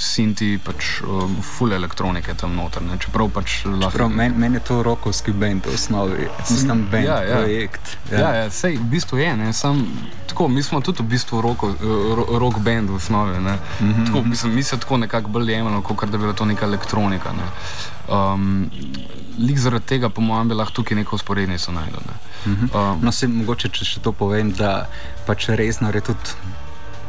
Sinti, 0.00 0.58
pač 0.64 1.00
um, 1.04 1.36
full 1.42 1.72
elektronike 1.72 2.34
tam 2.34 2.54
noter. 2.56 2.82
Ne? 2.82 2.98
Čeprav 2.98 3.28
pač 3.34 3.64
lahko. 3.66 4.08
Meni 4.08 4.38
men 4.38 4.54
je 4.54 4.62
to 4.64 4.82
rokovski 4.82 5.32
bend 5.32 5.66
v 5.66 5.74
osnovi, 5.74 6.28
nisem 6.50 6.86
bend, 6.90 7.06
ja, 7.06 7.20
ja. 7.24 7.36
projekt. 7.40 7.96
Ja, 8.10 8.18
ja, 8.18 8.30
ja 8.42 8.50
sej 8.50 8.78
v 8.78 8.88
bistvu 8.92 9.20
je. 9.20 9.52
Sam, 9.52 9.84
tako, 10.30 10.48
mi 10.48 10.62
smo 10.62 10.80
tudi 10.80 11.02
v 11.02 11.12
bistvu 11.14 11.40
roko, 11.44 11.72
ro, 12.16 12.26
rock 12.38 12.58
band 12.64 12.90
v 12.90 12.96
osnovi. 12.96 13.38
Mm 13.38 13.46
-hmm. 13.46 14.06
tako, 14.06 14.22
mislim, 14.22 14.54
mi 14.54 14.62
se 14.62 14.78
tako 14.78 14.96
nekako 14.96 15.28
bolj 15.28 15.52
jemljemo, 15.52 15.82
kot 15.82 16.04
da 16.10 16.18
bi 16.18 16.22
bila 16.24 16.32
to 16.32 16.44
neka 16.44 16.66
elektronika. 16.66 17.32
Ne? 17.32 17.46
Um, 18.08 18.70
Lik 19.38 19.58
zaradi 19.58 19.86
tega, 19.86 20.08
po 20.08 20.20
mojem, 20.20 20.48
bi 20.48 20.54
lahko 20.54 20.72
tukaj 20.72 20.96
neko 20.96 21.16
usporednico 21.16 21.72
najdel. 21.72 22.00
Ne? 22.06 22.14
Mm 22.52 22.56
-hmm. 22.56 22.92
um, 22.92 22.98
no, 23.02 23.12
se 23.12 23.28
mogoče, 23.28 23.68
če 23.68 23.84
še 23.84 24.00
to 24.00 24.12
povem, 24.12 24.52
da 24.52 24.88
pač 25.26 25.48
resno 25.48 25.90
je 25.94 26.00
tudi 26.00 26.34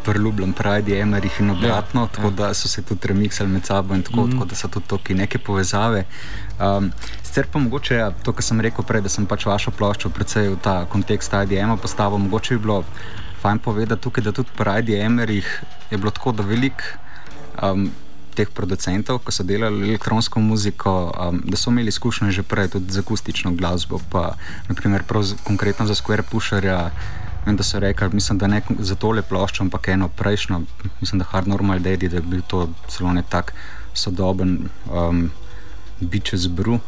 priljubljen 0.05 0.53
Pride, 0.53 0.99
Emerich 0.99 1.39
in 1.39 1.49
obratno, 1.49 2.01
ja, 2.01 2.07
tako 2.07 2.27
ja. 2.27 2.31
da 2.31 2.53
so 2.53 2.67
se 2.67 2.81
tudi 2.81 3.07
remixali 3.07 3.49
med 3.49 3.65
sabo 3.65 3.95
in 3.95 4.03
tako, 4.03 4.21
mm 4.21 4.27
-hmm. 4.27 4.31
tako 4.31 4.45
da 4.45 4.55
so 4.55 4.67
tudi 4.67 4.87
tukaj 4.87 5.15
neke 5.15 5.37
povezave. 5.37 6.05
Um, 6.59 6.91
sicer 7.23 7.47
pa 7.51 7.59
mogoče 7.59 7.95
ja, 7.95 8.11
to, 8.11 8.33
kar 8.33 8.43
sem 8.43 8.61
rekel 8.61 8.85
prej, 8.85 9.01
da 9.01 9.09
sem 9.09 9.25
pač 9.25 9.45
vašo 9.45 9.71
ploščo 9.71 10.09
predvsej 10.09 10.49
v 10.49 10.57
ta 10.61 10.85
kontekst 10.85 11.33
IDM-a 11.33 11.77
postavil, 11.77 12.17
mogoče 12.17 12.55
bi 12.55 12.61
bilo 12.61 12.83
fajn 13.41 13.59
povedati 13.59 14.01
tukaj, 14.01 14.23
da 14.23 14.31
tudi 14.31 14.49
Pride, 14.57 14.99
Emerich 14.99 15.47
je 15.91 15.97
bilo 15.97 16.11
tako, 16.11 16.31
da 16.31 16.43
velik. 16.43 16.83
Um, 17.63 17.91
Teh 18.31 18.47
producentov, 18.47 19.19
ki 19.19 19.31
so 19.31 19.43
delali 19.43 19.89
elektronsko 19.89 20.39
muziko, 20.39 21.11
um, 21.19 21.41
da 21.43 21.57
so 21.57 21.69
imeli 21.69 21.91
izkušnje 21.91 22.31
že 22.31 22.43
prej, 22.43 22.67
tudi 22.67 22.91
z 22.91 22.99
akustično 22.99 23.51
glasbo, 23.51 23.99
pa 24.09 24.35
naprimer 24.69 25.03
konkretno 25.43 25.85
za 25.85 25.95
Square 25.95 26.23
Pusherja, 26.31 26.91
Vem, 27.45 27.55
da 27.57 27.63
so 27.63 27.79
rekli, 27.79 28.09
mislim, 28.13 28.37
da 28.37 28.47
ne 28.47 28.61
za 28.79 28.95
tole 28.95 29.21
ploščo, 29.21 29.63
ampak 29.63 29.87
eno 29.87 30.07
prejšnjo, 30.07 30.61
mislim, 31.01 31.19
da 31.19 31.25
Hard 31.25 31.47
Normal 31.47 31.79
Daddy, 31.79 32.09
da 32.09 32.19
je 32.19 32.21
bil 32.21 32.41
to 32.47 32.67
celo 32.87 33.13
ne 33.13 33.23
tak 33.29 33.53
sodoben 33.93 34.69
um, 34.91 35.31
Beaches 35.99 36.47
Brew. 36.47 36.79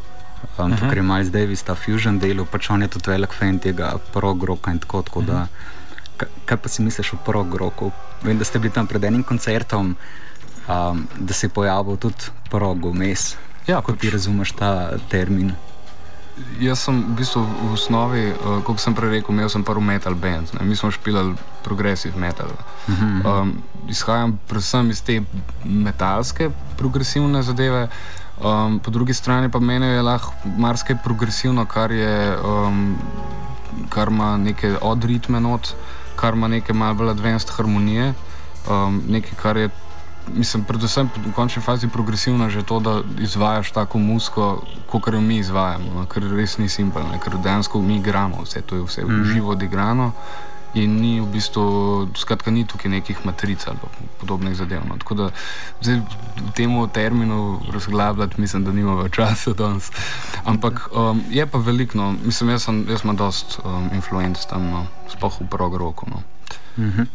Um, 0.58 0.72
uh 0.72 0.78
-huh. 0.78 0.88
Ker 0.88 0.98
je 0.98 1.02
Miles 1.02 1.30
Davis 1.30 1.62
ta 1.62 1.74
fusion 1.74 2.18
delal, 2.18 2.46
pač 2.46 2.70
on 2.70 2.82
je 2.82 2.88
tudi 2.88 3.10
velik 3.10 3.32
fan 3.32 3.58
tega 3.58 3.98
progroka 4.12 4.70
in 4.70 4.78
tako. 4.78 5.02
tako 5.02 5.20
uh 5.20 5.26
-huh. 5.26 5.28
da, 5.28 5.40
mhm. 5.40 6.30
kaj 6.44 6.56
pa 6.56 6.68
si 6.68 6.82
misliš 6.82 7.12
o 7.12 7.16
progroku? 7.16 7.92
Vem, 8.22 8.38
da 8.38 8.44
ste 8.44 8.58
bili 8.58 8.72
tam 8.72 8.86
pred 8.86 9.04
enim 9.04 9.22
koncertom, 9.22 9.96
um, 10.68 11.08
da 11.18 11.34
se 11.34 11.46
je 11.46 11.50
pojavil 11.50 11.96
tudi 11.96 12.24
prog 12.50 12.86
vmes. 12.86 13.36
Ja, 13.66 13.80
kot 13.80 13.98
ti 13.98 14.10
razumeš 14.10 14.52
ta 14.52 14.98
termin. 15.08 15.52
Jaz 16.58 16.82
sem 16.82 16.96
v 16.98 17.14
bistvu 17.20 17.44
v 17.44 17.72
osnovi, 17.76 18.24
uh, 18.32 18.58
kot 18.66 18.82
sem 18.82 18.94
prej 18.94 19.10
rekel, 19.12 19.30
imel 19.30 19.48
sem 19.48 19.62
prvi 19.62 19.84
metal 19.86 20.16
band. 20.18 20.50
Ne? 20.56 20.66
Mi 20.66 20.74
smo 20.74 20.90
špilali 20.90 21.36
progressive 21.62 22.18
metal. 22.18 22.50
Um, 22.90 23.62
izhajam 23.88 24.34
predvsem 24.50 24.90
iz 24.90 25.02
te 25.02 25.20
metalske 25.64 26.50
progresivne 26.76 27.42
zadeve. 27.42 27.88
Um, 28.42 28.80
po 28.82 28.90
drugi 28.90 29.14
strani 29.14 29.46
pa 29.50 29.62
meni 29.62 29.86
je 29.86 30.02
lahko 30.02 30.34
marsikaj 30.58 30.98
progresivno, 31.04 31.66
kar, 31.70 31.92
je, 31.94 32.34
um, 32.42 32.96
kar 33.88 34.10
ima 34.10 34.36
neke 34.36 34.74
odritme 34.82 35.40
not. 35.40 35.74
kar 36.16 36.34
ima 36.34 36.48
nekaj 36.48 36.76
malo 36.76 36.94
bolj 36.94 37.10
advanced 37.10 37.50
harmonije, 37.50 38.14
um, 38.70 39.02
nekaj, 39.08 39.34
kar 39.42 39.56
je. 39.56 39.70
Mislim, 40.32 40.64
predvsem 40.64 41.10
v 41.26 41.32
končni 41.36 41.62
fazi 41.62 41.88
progresivno 41.88 42.48
je 42.48 42.62
to, 42.62 42.80
da 42.80 43.02
izvajaš 43.20 43.70
tako 43.72 43.98
muziko, 43.98 44.64
kot 44.88 45.12
jo 45.12 45.20
mi 45.20 45.36
izvajamo, 45.36 45.92
no, 45.94 46.06
ker 46.06 46.24
res 46.32 46.58
ni 46.58 46.68
simpano, 46.68 47.18
ker 47.20 47.36
dejansko 47.36 47.82
mi 47.82 47.96
igramo, 47.96 48.42
vse 48.42 48.62
to 48.62 48.76
je 48.76 48.82
vse 48.82 49.04
mm. 49.04 49.24
živo 49.24 49.52
odigrano 49.52 50.12
in 50.74 50.98
ni 50.98 51.22
v 51.22 51.26
bistvu, 51.30 51.64
skratka, 52.18 52.50
ni 52.50 52.66
tukaj 52.66 52.90
nekih 52.90 53.22
matric 53.22 53.62
ali 53.66 53.78
podobnih 54.18 54.56
zadev. 54.58 54.82
No. 54.88 54.98
Tako 54.98 55.14
da 55.14 55.26
zdaj 55.80 56.02
v 56.02 56.50
tem 56.54 56.74
terminu 56.90 57.62
razglabljati, 57.70 58.40
mislim, 58.40 58.64
da 58.64 58.72
nimamo 58.72 59.08
časa 59.08 59.54
danes. 59.54 59.90
Ampak 60.44 60.90
um, 60.90 61.22
je 61.30 61.46
pa 61.46 61.58
veliko, 61.58 61.98
no. 61.98 62.14
mislim, 62.24 62.50
jaz 62.50 62.66
sem, 62.66 62.84
jaz 62.90 63.00
sem 63.00 63.16
dost 63.16 63.58
um, 63.62 63.88
influenc 63.94 64.38
tam, 64.50 64.66
no. 64.70 64.86
spoh 65.08 65.40
v 65.40 65.46
progroku. 65.46 66.10
No. 66.10 66.22
Mm 66.76 66.90
-hmm. 66.90 67.06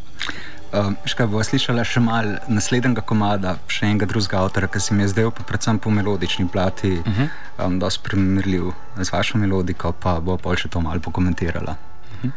Um, 0.70 0.94
škaj 1.02 1.26
bo 1.26 1.42
slišala 1.42 1.82
še 1.82 1.98
malo 1.98 2.38
naslednjega 2.46 3.02
komada, 3.02 3.56
še 3.66 3.88
enega 3.88 4.06
drugega 4.06 4.44
avtora, 4.44 4.68
ki 4.70 4.80
se 4.86 4.94
mi 4.94 5.02
je 5.02 5.10
zdel, 5.16 5.32
pa 5.34 5.42
predvsem 5.42 5.80
po 5.82 5.90
melodični 5.90 6.46
plati, 6.46 7.02
uh 7.02 7.06
-huh. 7.10 7.30
um, 7.66 7.80
dosti 7.82 8.04
primerljiv 8.04 8.72
z 9.02 9.12
vašo 9.12 9.38
melodiko, 9.38 9.92
pa 9.92 10.20
bo 10.20 10.38
pa 10.38 10.56
še 10.56 10.70
to 10.70 10.82
malo 10.82 11.00
pokomentirala. 11.00 11.76
Uh 12.24 12.30
-huh. 12.30 12.32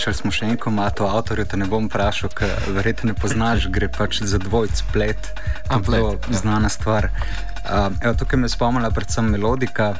Slišali 0.00 0.16
smo 0.16 0.30
še 0.32 0.46
eno 0.48 0.70
mato 0.72 1.04
avtorja, 1.04 1.44
te 1.44 1.58
ne 1.60 1.66
bom 1.68 1.84
vprašal, 1.84 2.32
ker 2.32 2.48
verjetno 2.72 3.10
ne 3.10 3.14
poznaš, 3.20 3.66
gre 3.68 3.90
pač 3.92 4.22
za 4.24 4.38
dvojc 4.40 4.80
plet, 4.94 5.28
zelo 5.68 6.14
ja. 6.16 6.38
znana 6.40 6.70
stvar. 6.72 7.10
Uh, 7.68 7.92
evo, 8.00 8.14
tukaj 8.16 8.40
me 8.40 8.48
spomnila 8.48 8.88
predvsem 8.96 9.28
melodika. 9.28 9.92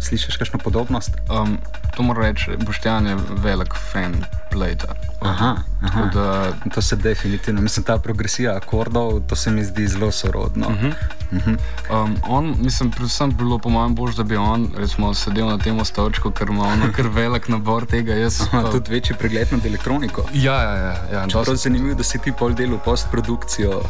Slišiš 0.00 0.38
kakšno 0.38 0.62
podobnost? 0.62 1.18
Um, 1.26 1.58
to 1.96 2.06
moram 2.06 2.30
reči, 2.30 2.54
Boštjan 2.62 3.10
je 3.10 3.16
velik 3.42 3.74
fan 3.74 4.14
pleta. 4.54 4.94
Aha, 5.18 5.50
aha. 5.82 6.06
Da, 6.14 6.28
to 6.70 6.78
se 6.78 6.96
definitivno, 6.96 7.60
mislim, 7.60 7.84
ta 7.90 7.98
progresija 7.98 8.54
akordov, 8.54 9.18
to 9.26 9.36
se 9.36 9.50
mi 9.50 9.66
zdi 9.66 9.88
zelo 9.90 10.12
sorodno. 10.14 10.70
Uh 10.70 10.78
-huh. 10.78 10.94
uh 11.32 11.42
-huh. 11.42 11.58
Um, 11.92 12.16
on, 12.28 12.54
mislim, 12.62 12.90
predvsem 12.90 13.36
bilo 13.36 13.58
po 13.58 13.68
mojem 13.68 13.94
božju, 13.94 14.16
da 14.16 14.22
bi 14.22 14.36
on 14.36 14.68
recimo, 14.76 15.14
sedel 15.14 15.46
na 15.46 15.58
tem 15.58 15.84
stolčku, 15.84 16.30
ker 16.30 16.48
ima 16.50 16.62
on 16.62 16.92
kar 16.94 17.08
velik 17.10 17.48
nabor 17.48 17.86
tega. 17.86 18.14
Jaz, 18.14 18.40
Aha, 18.40 18.62
uh, 18.62 18.70
tudi 18.72 18.92
večji 18.92 19.16
pregled 19.18 19.52
nad 19.52 19.66
elektroniko. 19.66 20.24
Ja, 20.34 20.54
ja, 20.62 20.74
ja. 20.76 20.94
ja 21.12 21.26
Čeprav 21.26 21.54
je 21.54 21.56
zanimivo, 21.56 21.94
da 21.94 22.06
si 22.06 22.18
ti 22.18 22.32
pol 22.32 22.54
del 22.54 22.76
v 22.76 22.78
postprodukcijo, 22.84 23.80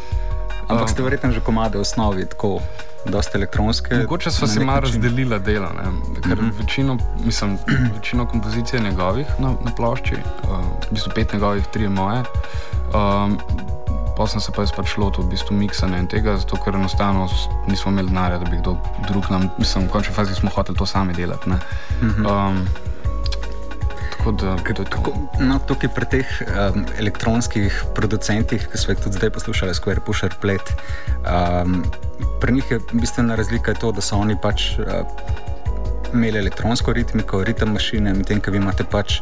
ampak 0.67 0.87
um, 0.87 0.87
ste 0.87 1.03
verjetno 1.05 1.31
že 1.31 1.43
komade 1.45 1.77
v 1.77 1.81
osnovi 1.81 2.25
tako. 2.25 2.59
Dosta 3.01 3.37
elektronske. 3.37 3.95
Mogoče 3.97 4.31
smo 4.31 4.47
si 4.47 4.59
malo 4.61 4.79
razdelili 4.85 5.39
delo, 5.39 5.69
ne? 5.73 5.89
ker 6.21 6.37
mm 6.37 6.45
-hmm. 6.45 6.59
večino, 6.59 6.97
mislim, 7.25 7.57
večino 7.97 8.27
kompozicije 8.27 8.81
njegovih 8.81 9.25
na, 9.39 9.47
na 9.65 9.71
plošči, 9.77 10.15
uh, 10.15 10.49
v 10.89 10.93
bistvu 10.93 11.11
pet 11.15 11.33
njegovih, 11.33 11.65
tri 11.73 11.89
moje. 11.89 12.23
Um, 12.93 13.39
pa 14.17 14.27
sem 14.27 14.41
se 14.41 14.51
pa 14.51 14.65
jaz 14.65 14.71
pač 14.75 14.97
lotil 14.97 15.23
v 15.23 15.33
bistvu 15.33 15.55
miksanja 15.57 15.99
in 16.01 16.07
tega, 16.11 16.35
zato 16.37 16.59
ker 16.61 16.75
enostavno 16.75 17.27
nismo 17.67 17.91
imeli 17.91 18.11
denarja, 18.11 18.39
da 18.43 18.49
bi 18.49 18.61
kdo 18.61 18.77
drug 19.07 19.31
nam, 19.31 19.49
mislim, 19.57 19.87
v 19.87 19.91
končni 19.95 20.15
fazi 20.15 20.35
smo 20.35 20.51
hoteli 20.53 20.77
to 20.77 20.85
sami 20.85 21.13
delati. 21.13 21.49
Mhm. 22.01 22.25
Um, 22.25 22.65
tako 24.11 24.31
da, 24.31 24.55
da 24.77 24.83
tako, 24.85 25.13
no, 25.39 25.59
tukaj 25.67 25.89
pri 25.95 26.05
teh 26.05 26.33
um, 26.45 26.83
elektronskih 26.99 27.83
producentih, 27.95 28.67
ki 28.69 28.77
smo 28.77 28.93
jih 28.93 29.01
tudi 29.01 29.17
zdaj 29.17 29.31
poslušali, 29.37 29.73
Square 29.73 30.03
Pusher 30.05 30.35
Plate, 30.41 30.75
um, 31.25 31.81
pri 32.41 32.53
njih 32.53 32.71
je 32.71 32.79
bistvena 32.91 33.35
razlika 33.35 33.73
to, 33.73 33.91
da 33.91 34.01
so 34.01 34.19
oni 34.21 34.37
pač 34.41 34.75
uh, 34.77 35.01
imeli 36.13 36.37
elektronsko 36.37 36.93
ritmiko, 36.93 37.43
ritem 37.43 37.73
mašine, 37.73 38.13
medtem 38.13 38.41
ko 38.41 38.51
vi 38.51 38.61
imate 38.61 38.83
pač 38.83 39.21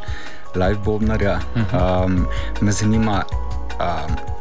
live 0.55 0.81
bobnarja. 0.83 1.39
Um, 1.71 2.25
me 2.61 2.71
zanima. 2.71 3.23
Um, 3.79 4.38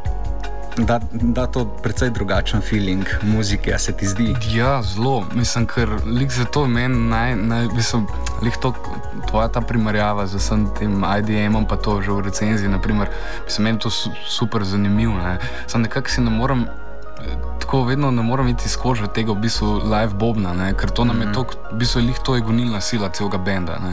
da, 0.79 1.01
da 1.13 1.47
to 1.47 1.65
precej 1.83 2.11
drugačen 2.11 2.61
feeling 2.61 3.07
muzike, 3.23 3.79
se 3.79 3.93
ti 3.93 4.07
zdi? 4.07 4.35
Ja, 4.55 4.83
zelo. 4.83 5.25
Mislim, 5.35 5.67
ker 5.67 5.89
lik 6.07 6.31
za 6.33 6.45
to 6.45 6.67
meni 6.67 7.09
naj, 7.09 7.37
naj, 7.37 7.67
mislim, 7.75 8.07
lik 8.43 8.57
to, 8.63 8.73
tvoja 9.29 9.49
ta 9.49 9.61
primerjava 9.61 10.27
z 10.27 10.39
vsem 10.39 10.69
tem 10.79 11.05
IDM-om, 11.19 11.67
pa 11.69 11.77
to 11.77 12.01
že 12.03 12.13
v 12.13 12.21
recenziji, 12.21 12.69
naprimer, 12.69 13.11
mislim, 13.45 13.65
meni 13.65 13.79
to 13.79 13.91
super 14.27 14.65
zanimivo. 14.65 15.19
Sam 15.67 15.83
nekako 15.83 16.11
si 16.11 16.21
ne 16.21 16.31
morem 16.31 16.67
tako 17.69 17.85
vedno 17.85 18.11
ne 18.11 18.23
morem 18.23 18.49
iti 18.49 18.69
skozi 18.69 19.03
tega 19.15 19.33
v 19.33 19.43
bistvu 19.45 19.67
live 19.85 20.15
bobna, 20.17 20.55
ne? 20.57 20.71
ker 20.75 20.91
to 20.91 21.05
nam 21.05 21.21
je 21.21 21.27
mhm. 21.27 21.35
to, 21.35 21.45
v 21.73 21.77
bistvu 21.77 22.01
je 22.01 22.15
to 22.25 22.35
je 22.35 22.41
gonilna 22.41 22.81
sila 22.81 23.11
celega 23.13 23.39
benda. 23.39 23.77
Ne? 23.79 23.93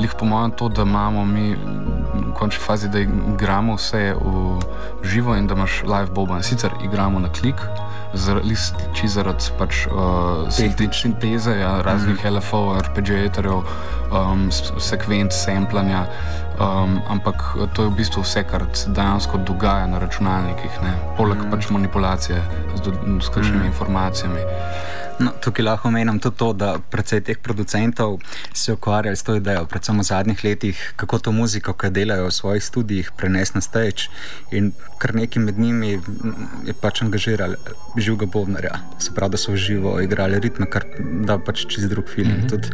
Lih 0.00 0.14
po 0.18 0.24
mojem 0.24 0.50
to, 0.56 0.68
da 0.68 0.82
imamo 0.82 1.24
mi 1.24 1.52
v 1.52 2.32
končni 2.34 2.60
fazi, 2.64 2.88
da 2.88 3.04
igramo 3.04 3.76
vse 3.76 4.14
v 4.16 5.04
živo 5.04 5.36
in 5.36 5.46
da 5.46 5.54
imaš 5.54 5.82
live 5.82 6.08
bobna. 6.14 6.42
Sicer 6.42 6.72
igramo 6.84 7.18
na 7.18 7.28
klik, 7.28 7.60
zaradi 8.14 9.52
pač, 9.58 9.86
uh, 9.86 10.48
sinteze, 10.92 11.52
ja, 11.60 11.82
raznih 11.82 12.24
mm. 12.24 12.36
LFO, 12.36 12.80
RPG-jeterjev, 12.80 13.60
um, 14.08 14.48
sekvenc, 14.80 15.32
semplanja. 15.32 16.06
Um, 16.62 17.02
ampak 17.10 17.58
to 17.74 17.82
je 17.82 17.88
v 17.90 17.94
bistvu 17.98 18.22
vse, 18.22 18.44
kar 18.46 18.62
se 18.72 18.90
dejansko 18.94 19.38
dogaja 19.42 19.86
na 19.90 19.98
računalnikih, 19.98 20.70
ne? 20.82 20.92
poleg 21.18 21.42
mm. 21.42 21.50
pač 21.50 21.66
manipulacije 21.74 22.38
z, 22.78 22.92
z 23.18 23.28
kakšnimi 23.34 23.66
mm. 23.66 23.70
informacijami. 23.74 24.42
No, 25.20 25.32
tukaj 25.44 25.64
lahko 25.64 25.88
omenim 25.88 26.18
tudi 26.20 26.36
to, 26.36 26.52
da 26.52 26.76
predvsej 26.90 27.20
teh 27.26 27.38
producentov 27.38 28.18
se 28.54 28.72
ukvarjajo 28.72 29.16
s 29.16 29.22
to 29.22 29.36
idejo, 29.36 29.66
predvsem 29.66 29.98
v 29.98 30.06
zadnjih 30.08 30.44
letih, 30.44 30.80
kako 30.96 31.18
to 31.18 31.32
muziko, 31.32 31.74
ki 31.74 31.90
delajo 31.90 32.26
v 32.26 32.32
svojih 32.32 32.62
študijih, 32.64 33.10
prenesti 33.16 33.58
na 33.58 33.62
stage. 33.62 34.08
In 34.52 34.72
kar 34.98 35.14
neki 35.14 35.42
med 35.42 35.58
njimi 35.58 35.98
je 36.66 36.74
pač 36.80 37.02
angažirali 37.02 37.56
živega 37.96 38.26
Bobnarja, 38.26 38.78
se 38.98 39.14
pravi, 39.14 39.34
da 39.36 39.38
so 39.38 39.56
živo 39.56 39.98
igrali 40.00 40.40
ritme, 40.40 40.66
kar 40.70 40.86
da 41.26 41.38
pač 41.38 41.66
čist 41.66 41.90
drug 41.90 42.08
film. 42.08 42.28
Mm 42.28 42.40
-hmm. 42.42 42.48
Tudi 42.48 42.68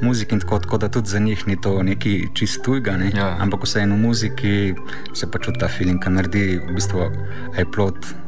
muzik 0.00 0.32
in 0.32 0.40
tako, 0.40 0.58
tako 0.58 0.78
da 0.78 0.88
tudi 0.88 1.08
za 1.08 1.18
njih 1.18 1.46
ni 1.46 1.60
to 1.60 1.82
neki 1.82 2.28
čist 2.34 2.62
tujga, 2.62 2.96
ne? 2.96 3.12
ja. 3.14 3.36
ampak 3.40 3.62
vseeno 3.64 3.94
v 3.94 3.98
muziki 3.98 4.74
se 5.14 5.30
pač 5.30 5.48
ta 5.60 5.68
film, 5.68 6.00
ki 6.00 6.10
naredi 6.10 6.58
v 6.58 6.74
bistvu 6.74 7.10
aj 7.56 7.64
plot 7.72 8.23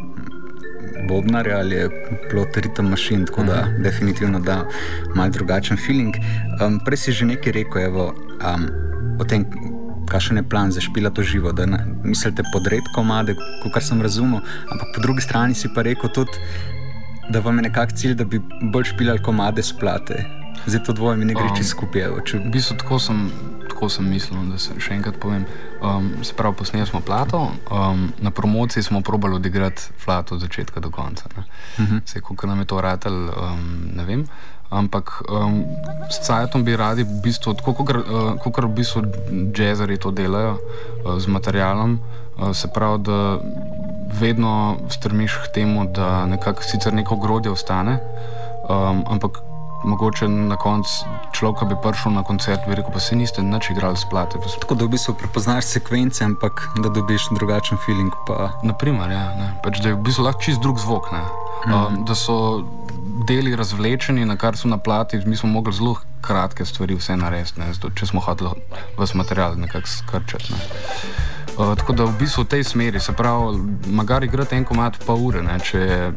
bobnarja 1.08 1.58
ali 1.58 1.76
je 1.76 1.88
plot 2.30 2.56
ritem 2.56 2.90
mašin, 2.90 3.26
tako 3.26 3.42
da 3.42 3.64
mm. 3.66 3.82
definitivno 3.82 4.40
da 4.40 4.64
mal 5.14 5.30
drugačen 5.30 5.76
feeling. 5.76 6.14
Um, 6.60 6.80
prej 6.84 6.96
si 6.96 7.12
že 7.12 7.26
nekaj 7.26 7.52
rekel 7.52 7.82
evo, 7.82 8.14
um, 8.40 8.68
o 9.20 9.24
tem, 9.24 9.44
kakšen 10.08 10.36
je 10.36 10.48
plan 10.48 10.72
za 10.72 10.80
špila 10.80 11.10
to 11.10 11.22
živo, 11.22 11.52
da 11.52 11.66
ne, 11.66 11.78
mislite 12.04 12.42
podred 12.52 12.84
komade, 12.94 13.34
kot 13.62 13.82
sem 13.82 14.02
razumel, 14.02 14.40
ampak 14.72 14.94
po 14.94 15.02
drugi 15.02 15.20
strani 15.20 15.54
si 15.54 15.68
pa 15.74 15.82
rekel 15.82 16.10
tudi, 16.10 16.32
da 17.30 17.40
vam 17.40 17.58
je 17.58 17.62
nekak 17.62 17.92
cilj, 17.92 18.14
da 18.14 18.24
bi 18.24 18.40
bolj 18.72 18.92
špilali 18.94 19.22
komade 19.22 19.62
splate. 19.62 20.24
Zdaj 20.66 20.84
to 20.84 20.92
dvoje 20.92 21.16
mi 21.16 21.24
ne 21.24 21.34
gre 21.34 21.48
um, 21.50 21.56
čez 21.56 21.70
skupaj. 21.74 22.06
Če... 22.24 22.38
V 22.38 22.52
bistvu 22.54 22.76
tako 22.78 22.98
sem, 23.02 23.26
tako 23.76 23.88
sem 23.92 24.08
mislil, 24.08 24.40
da 24.48 24.56
se 24.56 24.72
še 24.80 24.94
enkrat 24.96 25.18
povem. 25.20 25.44
Um, 25.84 26.08
se 26.24 26.32
pravi, 26.32 26.56
posneli 26.56 26.86
smo 26.88 27.02
plato, 27.04 27.42
um, 27.68 28.06
na 28.24 28.32
promociji 28.32 28.82
smo 28.82 29.02
probali 29.04 29.36
odigrati 29.36 29.92
flato 30.00 30.34
od 30.34 30.40
začetka 30.40 30.80
do 30.80 30.90
konca. 30.90 31.28
Uh 31.36 31.44
-huh. 31.84 32.00
Se, 32.04 32.20
kako 32.20 32.46
nam 32.46 32.58
je 32.58 32.64
to 32.64 32.80
ratelj, 32.80 33.12
um, 33.12 33.90
ne 33.96 34.04
vem. 34.04 34.24
Ampak 34.70 35.22
um, 35.28 35.64
s 36.10 36.26
Cajtom 36.26 36.64
bi 36.64 36.76
radi, 36.76 37.04
v 37.04 37.20
bistvu, 37.22 37.54
kot 37.64 38.64
uh, 38.64 38.64
v 38.64 38.74
bistvu 38.74 39.02
jazzeri 39.54 39.98
to 39.98 40.10
delajo 40.10 40.56
uh, 40.56 41.18
z 41.18 41.26
materialom, 41.26 42.00
uh, 42.36 42.56
se 42.56 42.68
pravi, 42.68 43.02
da 43.02 43.38
vedno 44.20 44.76
strmiš 44.88 45.32
k 45.44 45.52
temu, 45.54 45.84
da 45.84 46.26
nekako 46.26 46.62
sicer 46.62 46.94
neko 46.94 47.16
grodje 47.16 47.52
ostane, 47.52 47.98
um, 48.68 49.04
ampak 49.06 49.45
mogoče 49.86 50.28
na 50.28 50.56
koncu 50.56 50.90
človek 51.32 51.68
bi 51.68 51.76
prišel 51.82 52.12
na 52.12 52.22
koncert 52.22 52.66
in 52.66 52.74
rekel: 52.74 52.92
Pa 52.92 53.00
se 53.00 53.16
niste 53.16 53.42
nič 53.42 53.70
igrali 53.70 53.96
splate. 53.96 54.38
Tako 54.60 54.74
da 54.74 54.84
v 54.84 54.94
bistvu 54.96 55.14
prepoznaš 55.14 55.64
sekvence, 55.64 56.24
ampak 56.24 56.68
da 56.76 56.88
dobiš 56.88 57.28
drugačen 57.30 57.78
feeling. 57.86 58.12
Pa... 58.26 58.50
Naprimer, 58.62 59.10
ja, 59.10 59.54
pač, 59.64 59.80
da 59.82 59.92
je 59.92 59.94
v 59.94 60.02
bistvu 60.02 60.24
lahko 60.24 60.42
čist 60.42 60.60
drug 60.60 60.78
zvok. 60.78 61.12
Mm 61.12 61.16
-hmm. 61.16 61.86
um, 61.86 62.04
da 62.04 62.14
so 62.14 62.64
deli 63.26 63.56
razvlečeni, 63.56 64.24
na 64.24 64.36
kar 64.36 64.56
so 64.56 64.68
na 64.68 64.78
plati, 64.78 65.22
mi 65.26 65.36
smo 65.36 65.48
mogli 65.48 65.72
zelo 65.72 65.96
kratke 66.20 66.64
stvari 66.64 66.94
vse 66.94 67.16
narediti, 67.16 67.60
če 67.94 68.06
smo 68.06 68.20
hoteli 68.20 68.50
vas 68.96 69.14
material 69.14 69.54
nekako 69.56 69.86
skrčati. 69.88 70.52
Ne. 70.52 71.35
Uh, 71.56 71.76
tako 71.76 71.92
da 71.92 72.04
v 72.04 72.18
bistvu 72.18 72.42
v 72.44 72.46
tej 72.46 72.64
smeri, 72.64 73.00
se 73.00 73.12
pravi, 73.12 73.58
magari 73.86 74.26
igrati 74.26 74.56
en 74.56 74.64
komat 74.64 74.98
pa 75.06 75.14
ure, 75.14 75.42
ne, 75.42 75.56
če, 75.60 75.78
je, 75.78 76.12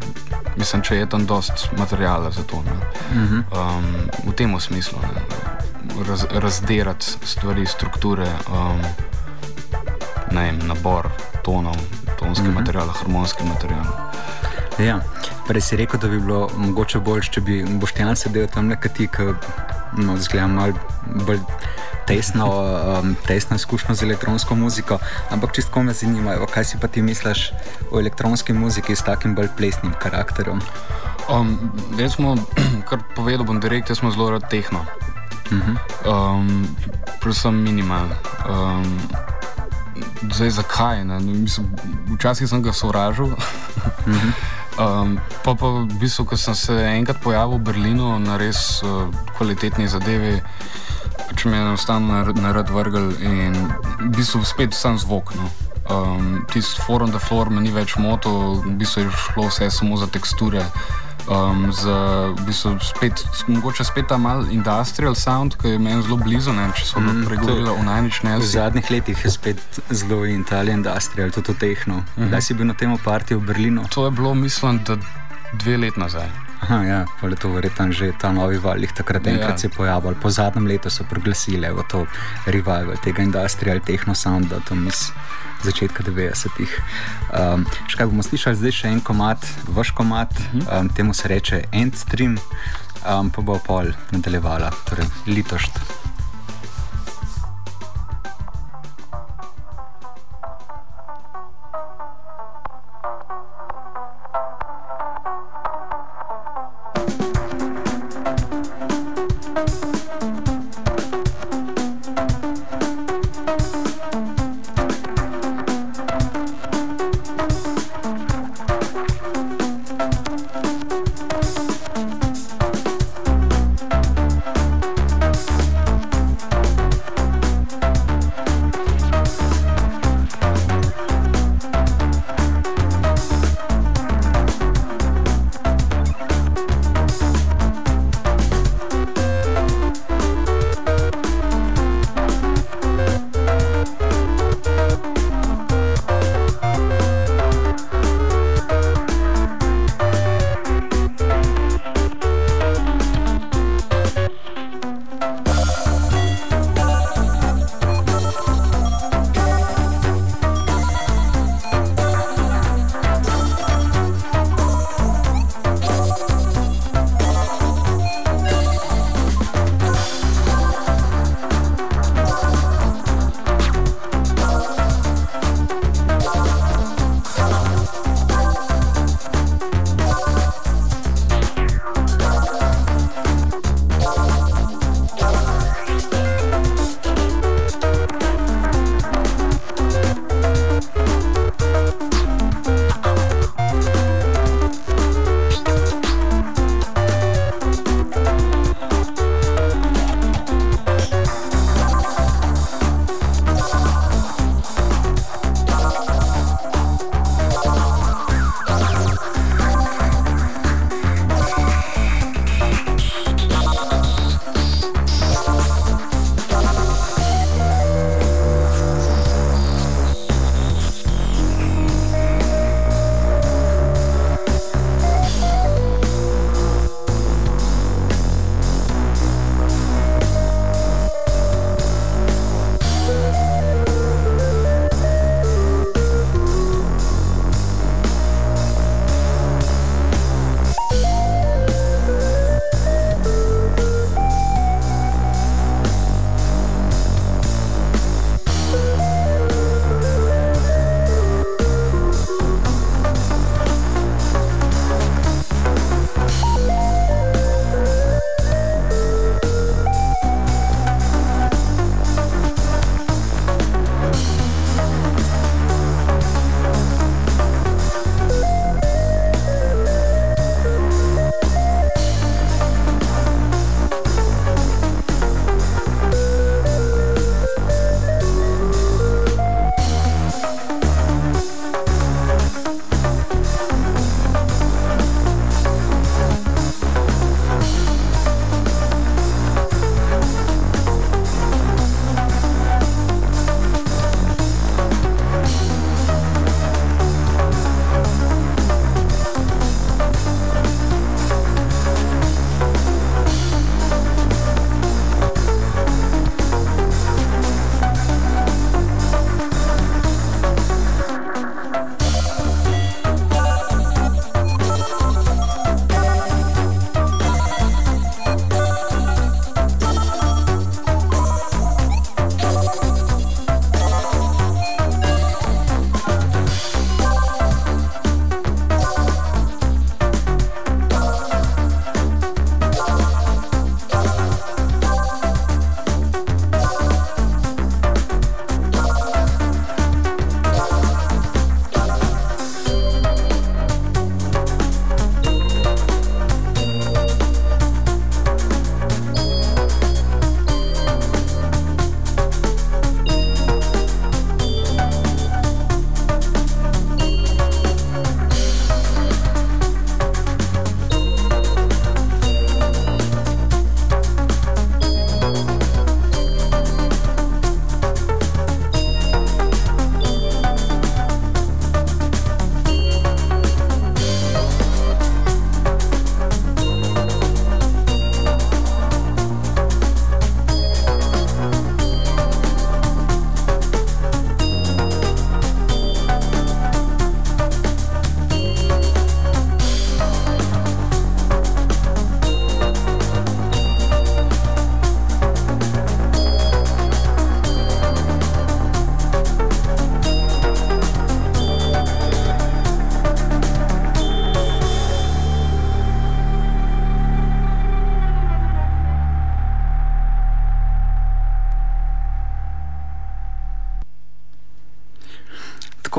mislim, 0.58 0.82
če 0.84 0.96
je 0.96 1.06
tam 1.10 1.26
dost 1.26 1.70
materijala 1.78 2.32
za 2.32 2.44
to. 2.44 2.60
Um, 2.60 3.86
v 4.28 4.36
tem 4.36 4.60
smislu, 4.60 5.00
ne, 5.00 5.24
raz, 6.08 6.26
razderati 6.32 7.06
stvari, 7.24 7.66
strukture, 7.66 8.28
um, 8.52 8.84
ne 10.32 10.44
vem, 10.44 10.60
nabor 10.68 11.08
tonov, 11.44 11.80
tonski 12.20 12.48
uh 12.48 12.52
-huh. 12.52 12.60
material, 12.60 12.88
harmonski 12.88 13.44
material. 13.44 13.86
Ja, 14.80 15.00
prej 15.48 15.62
si 15.62 15.76
rekel, 15.76 16.00
da 16.00 16.08
bi 16.08 16.20
bilo 16.20 16.50
mogoče 16.58 17.00
bolj, 17.00 17.22
če 17.32 17.42
bi 17.42 17.64
Boštjan 17.64 18.16
sedel 18.16 18.48
tam 18.48 18.68
nekaj, 18.68 18.92
ki 18.92 19.08
no, 19.98 20.18
zgleda 20.18 20.48
malo 20.48 20.74
bolj 21.28 21.40
tesno, 22.10 22.46
um, 22.50 23.16
tesno 23.28 23.56
izkušnjo 23.56 23.96
z 23.96 24.04
elektronsko 24.04 24.56
muziko, 24.56 24.98
ampak 25.30 25.54
čisto 25.56 25.84
me 25.84 25.94
zanima, 25.94 26.34
kaj 26.54 26.66
si 26.66 26.78
pa 26.82 26.88
ti 26.88 27.02
misliš 27.02 27.52
o 27.92 28.00
elektronski 28.00 28.54
muziki 28.54 28.96
s 28.96 29.06
takim 29.06 29.36
bolj 29.36 29.54
plesnim 29.58 29.94
karakterom. 29.94 30.62
Um, 31.30 31.72
jaz 32.00 32.18
smo, 32.18 32.34
kar 32.90 33.06
povedal 33.16 33.46
bom 33.46 33.62
direkt, 33.62 33.90
jaz 33.90 34.02
smo 34.02 34.12
zelo 34.12 34.32
rad 34.32 34.50
tehno. 34.50 34.86
Uh 35.52 35.58
-huh. 35.58 35.78
um, 36.06 36.68
predvsem 37.22 37.54
minimal. 37.54 38.10
Um, 38.50 39.00
zdaj 40.34 40.50
zakaj? 40.50 41.04
Mislim, 41.04 41.68
včasih 42.16 42.50
sem 42.50 42.62
ga 42.62 42.74
sovražil. 42.74 43.26
uh 43.26 43.36
-huh. 44.06 44.34
Um, 44.80 45.20
pa, 45.44 45.56
pa 45.56 45.68
v 45.68 45.92
bistvu, 46.00 46.24
ko 46.26 46.38
sem 46.38 46.56
se 46.56 46.72
enkrat 46.72 47.20
pojavil 47.20 47.60
v 47.60 47.64
Berlinu 47.68 48.20
na 48.20 48.38
res 48.40 48.80
uh, 48.80 49.12
kvalitetni 49.36 49.92
zadevi, 49.92 50.40
pač 51.30 51.46
me 51.46 51.58
je 51.58 51.62
enostavno 51.62 52.24
narod 52.42 52.70
vrgel 52.70 53.12
in 53.22 53.56
v 54.00 54.10
bistvu 54.18 54.44
spet 54.44 54.74
sam 54.74 54.98
zvok. 54.98 55.34
No. 55.36 55.50
Um, 55.90 56.46
Tisti 56.54 56.82
forum, 56.86 57.12
da 57.12 57.20
floor 57.20 57.50
me 57.50 57.62
ni 57.62 57.72
več 57.74 57.96
moto, 57.98 58.62
v 58.62 58.76
bistvu 58.78 59.06
je 59.06 59.14
šlo 59.26 59.48
vse 59.50 59.70
samo 59.74 59.98
za 59.98 60.10
teksture. 60.10 60.66
Um, 61.30 61.70
za, 61.74 61.96
v 62.34 62.46
bistvu 62.48 62.76
spet, 62.82 63.22
mogoče 63.48 63.86
spet 63.86 64.10
ta 64.10 64.18
mal 64.18 64.48
industrial 64.50 65.16
sound, 65.16 65.58
ki 65.62 65.76
je 65.76 65.80
meni 65.82 66.02
zelo 66.06 66.18
blizu, 66.18 66.54
ne, 66.58 66.70
če 66.74 66.88
so 66.90 67.02
mm, 67.02 67.24
pregovorili 67.30 67.70
o 67.70 67.86
najničnem. 67.86 68.42
V 68.42 68.50
zadnjih 68.50 68.90
letih 68.90 69.26
je 69.26 69.34
spet 69.34 69.82
zelo 69.94 70.24
italijan 70.26 70.82
industrial, 70.82 71.30
tudi 71.34 71.54
tehno. 71.60 72.02
Mm 72.02 72.06
-hmm. 72.18 72.28
Kdaj 72.28 72.42
si 72.42 72.54
bil 72.54 72.68
na 72.68 72.74
tem 72.74 72.98
partiju 72.98 73.40
v 73.40 73.46
Berlinu? 73.46 73.86
To 73.94 74.06
je 74.06 74.12
bilo, 74.12 74.34
mislim, 74.34 74.82
da 74.84 74.98
dve 75.54 75.78
leti 75.78 76.00
nazaj. 76.00 76.49
Aha, 76.60 76.84
ja, 76.84 77.00
je 77.24 77.36
to 77.36 77.50
verjetno 77.50 77.92
že 77.92 78.12
ta 78.20 78.32
novi 78.36 78.58
val, 78.60 78.84
ki 78.84 78.94
takrat 78.94 79.26
ja. 79.26 79.34
enkrat 79.34 79.60
se 79.60 79.68
je 79.68 79.72
pojavil. 79.72 80.16
Po 80.20 80.30
zadnjem 80.30 80.68
letu 80.68 80.90
so 80.90 81.04
proglasili 81.10 81.68
to 81.88 82.06
revival 82.46 82.98
tega 83.04 83.24
industrial 83.24 83.80
techno 83.80 84.16
sounda, 84.16 84.60
tam 84.68 84.88
iz 84.88 85.12
začetka 85.64 86.04
90-ih. 86.04 86.72
Um, 87.32 87.66
še 87.88 88.00
kaj 88.00 88.12
bomo 88.12 88.24
slišali 88.24 88.60
zdaj, 88.60 88.76
še 88.76 88.92
en 88.92 89.02
komat, 89.04 89.44
vaš 89.68 89.92
komat, 89.96 90.36
um, 90.68 90.92
temu 90.92 91.16
se 91.16 91.32
reče 91.32 91.64
Endstream, 91.72 92.38
um, 93.04 93.32
pa 93.32 93.42
bo 93.44 93.60
pol 93.64 93.92
nadaljevala, 94.12 94.72
torej 94.88 95.08
litošt. 95.28 96.09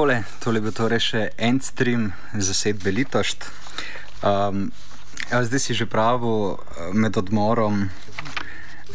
Takole, 0.01 0.23
tole 0.41 0.61
bo 0.65 0.71
torej 0.73 1.03
še 1.05 1.19
en 1.37 1.59
stream 1.61 2.07
za 2.33 2.55
sedbe 2.57 2.89
letošt. 2.89 3.45
Um, 4.25 4.71
ja, 5.29 5.43
zdaj 5.45 5.61
si 5.61 5.77
že 5.77 5.85
pravo 5.85 6.57
med 6.97 7.21
odmorom 7.21 7.85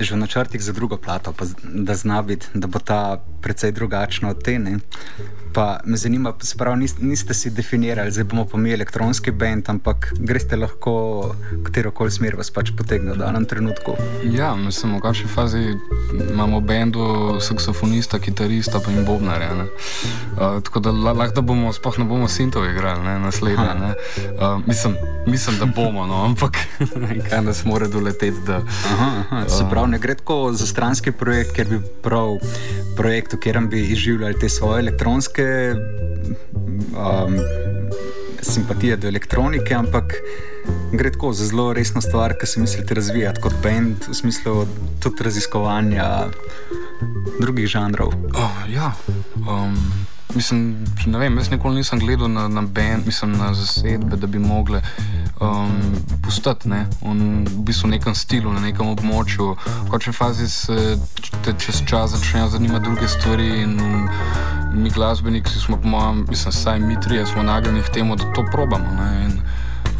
že 0.02 0.18
v 0.18 0.26
načrtih 0.26 0.58
za 0.58 0.74
drugo 0.74 0.98
plato, 0.98 1.30
pa 1.30 1.46
da 1.62 1.94
zna 1.94 2.26
biti, 2.26 2.50
da 2.58 2.66
bo 2.66 2.82
ta 2.82 3.22
precej 3.22 3.78
drugačna 3.78 4.34
od 4.34 4.42
te. 4.42 4.58
Ne? 4.58 4.82
Pa 5.56 5.80
me 5.86 5.98
zanima, 5.98 6.34
spravo, 6.42 6.76
niste, 6.76 7.06
niste 7.06 7.34
si 7.34 7.50
definirali, 7.50 8.12
da 8.12 8.24
bomo 8.24 8.46
pa 8.46 8.58
mi 8.58 8.74
elektronski 8.74 9.32
bend, 9.32 9.70
ampak 9.70 10.14
greste 10.20 10.58
lahko 10.60 11.36
katero 11.64 11.92
koli 11.96 12.12
smer 12.12 12.36
vas 12.36 12.52
pač 12.52 12.74
potegne 12.76 13.14
v 13.14 13.22
danem 13.22 13.46
trenutku. 13.48 13.96
Ja, 14.36 14.50
mislim, 14.56 14.98
v 14.98 15.00
kakšni 15.06 15.30
fazi 15.32 15.62
imamo 16.32 16.60
bendu, 16.60 17.38
saksofonista, 17.40 18.20
kitarista 18.20 18.82
in 18.92 19.06
bobnarja. 19.08 19.54
Uh, 19.56 20.60
tako 20.64 20.80
da 20.84 20.92
lahko 20.92 21.42
bomo, 21.42 21.72
sploh 21.74 22.02
ne 22.04 22.10
bomo 22.10 22.28
sintov 22.28 22.68
igrali, 22.68 23.06
ne, 23.08 23.16
naslednje. 23.24 23.72
Ne. 23.80 23.94
Uh, 24.36 24.60
mislim, 24.68 25.00
mislim, 25.28 25.56
da 25.60 25.66
bomo, 25.72 26.04
no, 26.06 26.26
ampak 26.26 26.60
kaj 27.30 27.42
nas 27.48 27.64
mora 27.66 27.88
doleteti. 27.88 28.44
Da, 28.48 28.60
aha, 28.92 29.12
aha, 29.24 29.48
se 29.48 29.64
pravi, 29.72 29.96
ne 29.96 30.04
gre 30.04 30.20
tako 30.20 30.52
za 30.54 30.68
stranski 30.68 31.16
projekt, 31.16 31.56
ker 31.56 31.72
bi 31.72 31.80
prav 32.04 32.36
projekt, 32.98 33.34
v 33.34 33.40
katerem 33.40 33.72
bi 33.72 33.88
izživljali 33.96 34.40
te 34.40 34.50
svoje 34.50 34.84
elektronske 34.84 35.45
um, 36.96 37.38
simpatije 38.42 38.98
do 38.98 39.08
elektronike, 39.08 39.76
ampak 39.76 40.14
gre 40.94 41.12
tako 41.12 41.34
za 41.34 41.46
zelo 41.46 41.74
resno 41.74 42.02
stvar, 42.02 42.34
ki 42.40 42.48
se 42.48 42.60
mislite 42.60 42.94
razvijati 42.94 43.42
kot 43.42 43.54
bend, 43.64 44.08
v 44.10 44.14
smislu 44.14 44.66
tudi 45.00 45.24
raziskovanja 45.24 46.28
drugih 47.42 47.68
žanrov. 47.68 48.14
Oh, 48.34 48.70
ja. 48.70 48.94
Um. 49.36 50.06
Mislim, 50.36 50.86
ne 51.06 51.18
vem, 51.18 51.38
jaz 51.38 51.50
nikoli 51.52 51.76
nisem 51.76 52.00
gledal 52.00 52.28
na, 52.28 52.48
na, 52.48 52.62
band, 52.62 53.06
mislim, 53.06 53.38
na 53.38 53.54
zasedbe, 53.54 54.18
da 54.18 54.28
bi 54.28 54.40
mogle 54.40 54.82
um, 55.42 55.72
postati 56.24 56.70
ne, 56.70 56.86
v 57.02 57.64
bistvu 57.64 57.88
nekem 57.90 58.16
stilu, 58.16 58.52
na 58.54 58.60
nekem 58.60 58.88
območju. 58.88 59.56
V 59.86 59.90
končni 59.90 60.14
fazi 60.14 60.50
se 60.50 60.98
te 61.46 61.56
čez 61.60 61.82
čas 61.88 62.12
začnejo 62.12 62.50
zanimati 62.50 62.84
druge 62.84 63.08
stvari. 63.08 63.48
In, 63.62 63.80
mi, 64.76 64.90
glasbeniki, 64.90 65.50
smo, 65.50 65.78
po 65.78 65.88
mojem, 65.88 66.26
mislim, 66.30 66.52
saj 66.52 66.80
mi 66.80 67.02
trije, 67.02 67.26
smo 67.26 67.44
nagnjeni 67.44 67.82
k 67.82 67.90
temu, 67.90 68.16
da 68.16 68.34
to 68.34 68.46
probamo. 68.52 68.86
Ne, 68.98 69.24
in, 69.24 69.32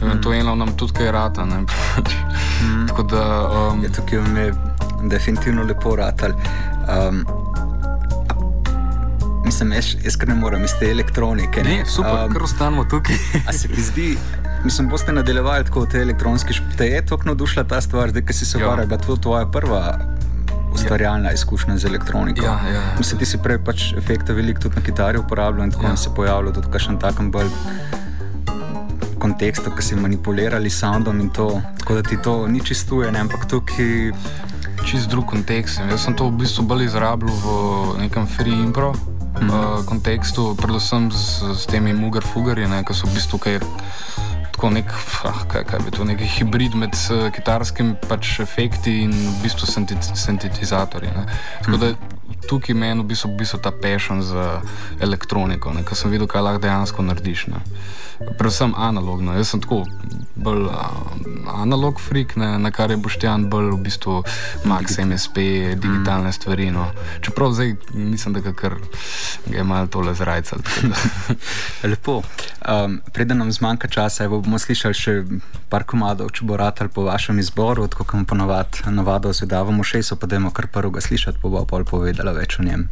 mm. 0.10 0.22
To 0.22 0.34
eno 0.34 0.56
nam 0.56 0.78
tudi 0.78 0.94
kaj 0.94 1.12
rata. 1.12 1.46
mm. 1.46 1.66
Tako 2.88 3.04
da. 3.04 3.50
Um, 3.74 3.84
je 3.84 3.92
tukaj 3.92 4.20
me 4.20 4.52
definitivno 5.10 5.64
lepo 5.64 5.96
ratal. 5.96 6.32
Um, 6.32 7.26
Mislim, 9.46 9.74
jaz, 9.74 9.86
jaz 10.04 10.16
kar 10.18 10.28
ne 10.28 10.36
morem 10.36 10.64
iz 10.64 10.72
te 10.80 10.88
elektronike. 10.92 11.64
Ne, 11.64 11.78
ne 11.78 11.86
super, 11.86 12.26
um, 12.26 12.34
kar 12.34 12.44
ostanemo 12.44 12.86
tukaj. 12.86 13.16
a 13.48 13.54
se 13.54 13.68
ti 13.68 13.82
zdi, 13.82 14.18
mislim, 14.64 14.90
boste 14.90 15.14
nadaljevali 15.14 15.66
tako 15.66 15.80
v 15.80 15.90
tej 15.90 16.02
elektronski 16.02 16.54
špiti, 16.54 16.78
da 16.78 16.84
je 16.84 17.06
to 17.06 17.20
navdušila 17.26 17.64
ta 17.64 17.82
stvar, 17.82 18.10
zdaj, 18.10 18.26
ki 18.26 18.34
si 18.34 18.46
se 18.46 18.58
varil, 18.58 18.88
da 18.88 18.96
je 18.96 19.02
to 19.02 19.16
tvoja 19.16 19.46
prva 19.46 20.15
ustvarjalna 20.76 21.32
ja. 21.32 21.34
izkušnja 21.34 21.78
z 21.78 21.90
elektroniko. 21.90 22.46
Ja, 22.46 22.60
ja, 22.68 22.74
ja. 22.74 22.82
Mislim, 22.98 23.20
ti 23.20 23.26
si 23.26 23.40
prej 23.42 23.60
pač 23.66 23.92
efekte 23.98 24.34
veliko 24.34 24.68
tudi 24.68 24.80
na 24.80 24.84
kitari 24.86 25.20
uporabljal 25.22 25.66
in 25.66 25.72
tako 25.72 25.88
ja. 25.88 25.98
se 25.98 26.14
pojavljal 26.16 26.54
tudi 26.54 26.72
kakšen 26.72 27.00
takem 27.00 27.32
bolj. 27.32 27.50
Kontekstu, 29.20 29.72
ki 29.74 29.82
si 29.82 29.96
manipulirali 29.98 30.70
s 30.70 30.84
soundom 30.84 31.20
in 31.20 31.30
to, 31.34 31.48
tako 31.80 31.96
da 31.98 32.04
ti 32.06 32.18
to 32.22 32.48
ni 32.48 32.62
čistuje, 32.62 33.12
ne, 33.12 33.26
ampak 33.26 33.48
tukaj. 33.50 34.12
Čist 34.86 35.10
drug 35.10 35.26
kontekst. 35.26 35.82
Jaz 35.90 36.04
sem 36.06 36.14
to 36.14 36.28
v 36.30 36.44
bistvu 36.44 36.62
bolj 36.70 36.86
izrabljal 36.86 37.34
v 37.34 37.54
nekem 38.04 38.28
free 38.30 38.54
impro, 38.54 38.92
mm 38.92 39.50
-hmm. 39.50 39.80
uh, 39.80 39.86
kontekstu, 39.86 40.56
predvsem 40.56 41.12
z, 41.12 41.42
z 41.58 41.66
temi 41.66 41.94
mugar-fugarji, 41.94 42.70
ki 42.86 42.94
so 42.94 43.08
v 43.08 43.14
bistvu 43.14 43.38
kaj, 43.38 43.60
tako 44.56 44.70
nek, 44.72 44.92
ah, 45.28 45.42
kaj, 45.52 45.66
kaj 45.68 45.80
bi 45.84 45.92
to, 45.92 46.06
nek 46.08 46.22
hibrid 46.38 46.76
med 46.80 46.96
uh, 47.12 47.26
kitarskimi 47.36 47.98
pač 48.08 48.38
efekti 48.40 49.02
in 49.04 49.12
v 49.12 49.34
bistvu 49.44 49.68
sintetizatorji. 50.16 51.12
Tako 51.66 51.80
da 51.82 51.90
tukaj 52.50 52.76
meni 52.76 53.02
v 53.02 53.10
bistvu, 53.12 53.34
v 53.34 53.44
bistvu 53.44 53.60
ta 53.64 53.72
pešen 53.72 54.22
za 54.22 54.62
elektroniko, 55.02 55.74
ker 55.86 55.98
sem 55.98 56.12
videl, 56.14 56.28
kaj 56.28 56.46
lahko 56.46 56.66
dejansko 56.66 57.06
narediš. 57.06 57.48
Ne 57.54 57.64
predvsem 58.38 58.74
analogno. 58.78 59.34
Jaz 59.36 59.50
sem 59.50 59.62
tako 59.62 59.84
bolj 60.36 60.68
analog 61.48 62.00
freak, 62.02 62.36
ne, 62.36 62.58
na 62.60 62.72
kar 62.72 62.92
je 62.92 62.98
Boštjan 62.98 63.48
bolj 63.50 63.72
v 63.72 63.80
bistvu 63.84 64.24
Max, 64.66 64.98
MSP, 65.00 65.38
digitalne 65.76 66.30
mm. 66.30 66.36
stvari. 66.36 66.72
No. 66.72 66.88
Čeprav 67.22 67.52
zdaj 67.52 67.76
mislim, 67.94 68.34
da 68.34 68.54
kar 68.54 68.76
je 69.52 69.64
malo 69.64 69.88
tole 69.88 70.14
zrajcal. 70.14 70.60
Lepo. 71.92 72.22
Um, 72.66 73.02
preden 73.14 73.38
nam 73.38 73.52
zmanjka 73.52 73.88
časa, 73.88 74.30
bomo 74.30 74.60
slišali 74.60 74.94
še 74.94 75.14
par 75.70 75.86
komadov, 75.86 76.32
če 76.34 76.46
bo 76.46 76.58
rad 76.58 76.82
ali 76.82 76.90
po 76.90 77.04
vašem 77.06 77.40
izboru, 77.40 77.88
tako 77.88 78.08
kot 78.10 78.28
ponovadi 78.28 78.86
navado 78.90 79.34
zvedavamo 79.34 79.84
še, 79.84 80.02
so 80.04 80.18
pa 80.18 80.28
dajmo 80.28 80.52
kar 80.56 80.68
prvega 80.68 81.02
slišati, 81.02 81.40
pa 81.42 81.50
bo 81.50 81.66
pa 81.66 81.78
povedala 82.16 82.32
več 82.32 82.56
o 82.60 82.64
njem. 82.64 82.88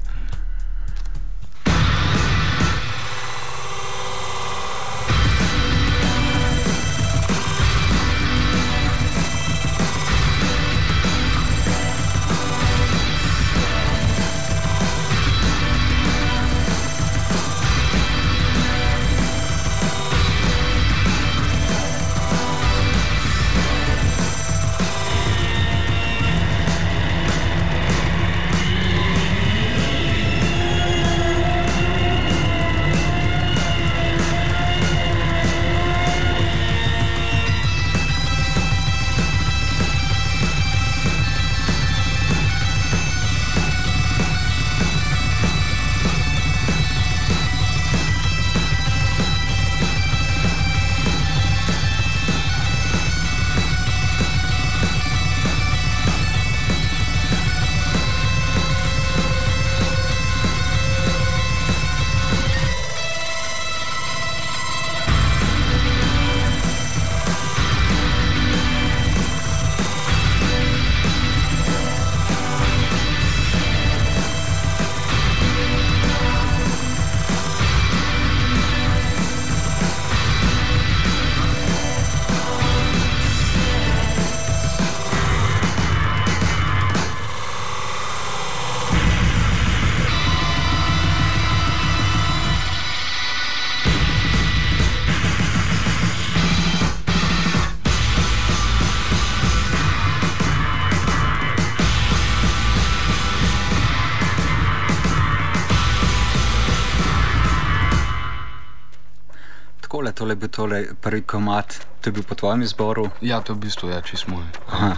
Bil 110.43 110.51
tole 110.51 110.79
prvi 111.01 111.21
komat, 111.23 111.79
to 112.01 112.09
je 112.09 112.13
bil 112.19 112.23
po 112.27 112.35
tvojem 112.35 112.61
izboru? 112.61 113.07
Ja, 113.23 113.39
to 113.39 113.53
je 113.53 113.57
v 113.57 113.63
bistvu 113.63 113.89
ja, 113.89 114.01
čisto 114.03 114.31
moj. 114.31 114.43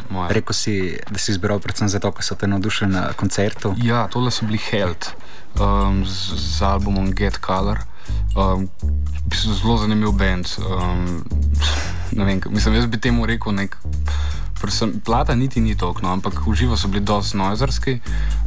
moj. 0.10 0.34
Rekl 0.34 0.54
si, 0.58 0.98
da 1.06 1.22
si 1.22 1.36
izbiral 1.36 1.62
predvsem 1.62 1.90
zato, 1.90 2.10
ker 2.12 2.26
so 2.26 2.34
te 2.34 2.50
navdušili 2.50 2.90
na 2.90 3.14
koncertu. 3.14 3.76
Ja, 3.78 4.08
tole 4.10 4.34
so 4.34 4.50
bili 4.50 4.58
Held 4.58 5.14
um, 5.62 6.02
z, 6.06 6.34
z 6.34 6.66
albumom 6.66 7.14
Get 7.14 7.38
Color. 7.46 7.86
Um, 8.34 8.70
zelo 9.30 9.78
zanimiv 9.78 10.18
bend. 10.18 10.50
Um, 10.58 11.22
mislim, 12.50 12.76
jaz 12.76 12.90
bi 12.90 12.98
temu 12.98 13.26
rekel 13.26 13.54
nek. 13.54 13.78
Sem, 14.72 15.00
plata 15.06 15.36
niti 15.36 15.62
ni 15.62 15.76
toliko, 15.78 16.02
no, 16.02 16.12
ampak 16.14 16.48
uživo 16.48 16.78
so 16.78 16.88
bili 16.88 17.04
dosti 17.04 17.38
nojzarski, 17.38 18.00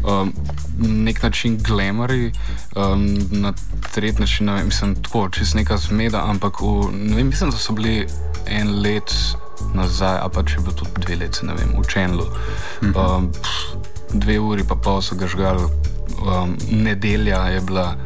um, 0.04 0.32
nek 0.78 1.22
način 1.22 1.58
glamori, 1.62 2.32
um, 2.76 3.18
na 3.30 3.52
tretji 3.94 4.20
način, 4.20 4.46
ne 4.46 4.52
vem, 4.52 4.66
mislim, 4.66 4.94
tako, 5.02 5.28
čez 5.28 5.54
neka 5.54 5.76
zmeda, 5.76 6.24
ampak 6.26 6.60
v, 6.60 6.90
ne 6.92 7.16
vem, 7.16 7.28
mislim, 7.28 7.50
da 7.50 7.56
so 7.56 7.72
bili 7.72 8.06
en 8.46 8.80
let 8.82 9.14
nazaj, 9.74 10.18
a 10.22 10.28
pa 10.28 10.42
če 10.42 10.62
bo 10.64 10.72
to 10.72 10.86
dve 10.96 11.16
leti, 11.16 11.46
ne 11.46 11.54
vem, 11.54 11.74
v 11.78 11.86
Čenlu. 11.88 12.26
Um, 12.82 13.32
dve 14.12 14.38
uri 14.40 14.64
pa 14.64 14.74
pol 14.74 15.02
so 15.02 15.16
ga 15.18 15.26
žgali, 15.28 15.66
um, 16.22 16.56
nedelja 16.70 17.44
je 17.52 17.60
bila 17.60 17.96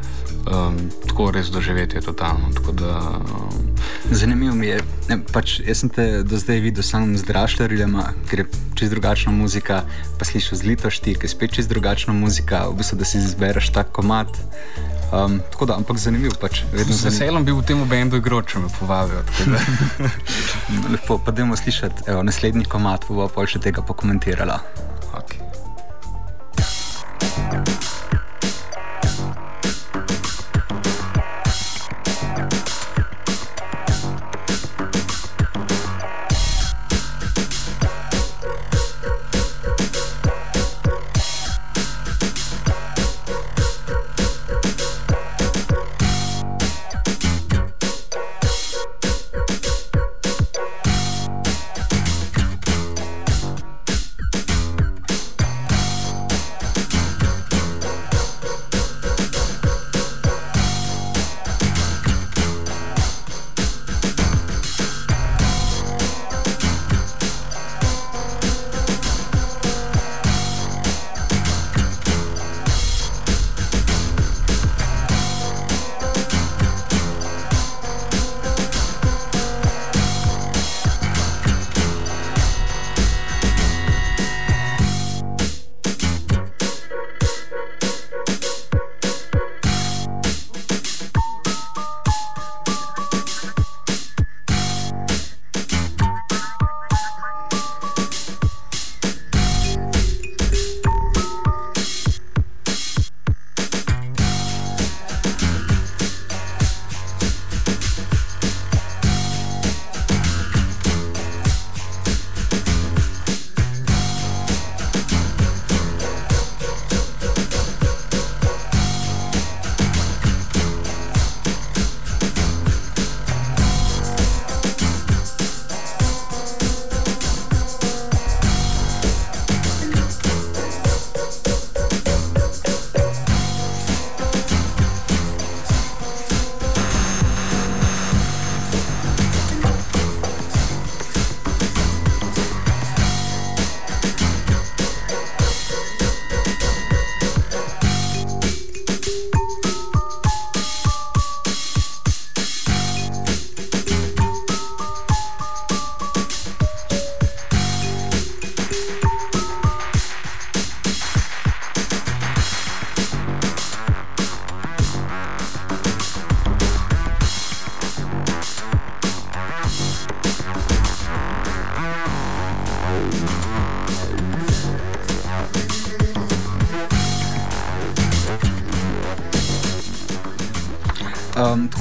um, 0.47 0.90
tako 1.09 1.30
res 1.30 1.51
doživetje 1.51 2.01
totalno. 2.01 2.49
Da, 2.72 3.20
um, 3.20 3.72
Zanimivo 4.11 4.55
mi 4.55 4.66
je, 4.66 4.80
ne, 5.09 5.18
pač 5.32 5.61
jaz 5.61 5.82
sem 5.82 5.90
te 5.93 6.22
do 6.26 6.38
zdaj 6.38 6.61
videl 6.61 6.84
samo 6.84 7.16
z 7.16 7.26
Drašlerjem, 7.28 7.97
ker 8.30 8.43
je 8.43 8.47
čez 8.78 8.90
drugačna 8.90 9.32
muzika, 9.32 9.82
pa 10.18 10.26
slišiš 10.26 10.61
z 10.61 10.68
Litošti, 10.68 11.14
ki 11.14 11.28
je 11.28 11.32
spet 11.32 11.55
čez 11.59 11.68
drugačna 11.70 12.14
muzika, 12.14 12.66
v 12.68 12.80
bistvu 12.80 12.99
da 12.99 13.09
si 13.09 13.22
izbereš 13.22 13.72
ta 13.72 13.84
komat. 13.84 14.32
Um, 15.12 15.40
tako 15.53 15.68
da, 15.68 15.76
ampak 15.76 16.01
zanimivo. 16.01 16.32
Pač, 16.40 16.64
z 16.72 17.05
veseljem 17.05 17.45
bi 17.45 17.53
v 17.53 17.64
tem 17.68 17.82
bendu 17.88 18.16
igral, 18.16 18.40
če 18.49 18.64
me 18.64 18.72
povabijo. 18.78 19.20
Lepo, 20.93 21.20
pa 21.20 21.30
da 21.30 21.45
bomo 21.45 21.57
slišati 21.57 22.09
evo, 22.09 22.24
naslednji 22.24 22.64
komat, 22.64 23.05
bo 23.12 23.28
pa 23.28 23.45
še 23.47 23.61
tega 23.61 23.84
pokomentirala. 23.84 24.57
Okay. 25.20 27.71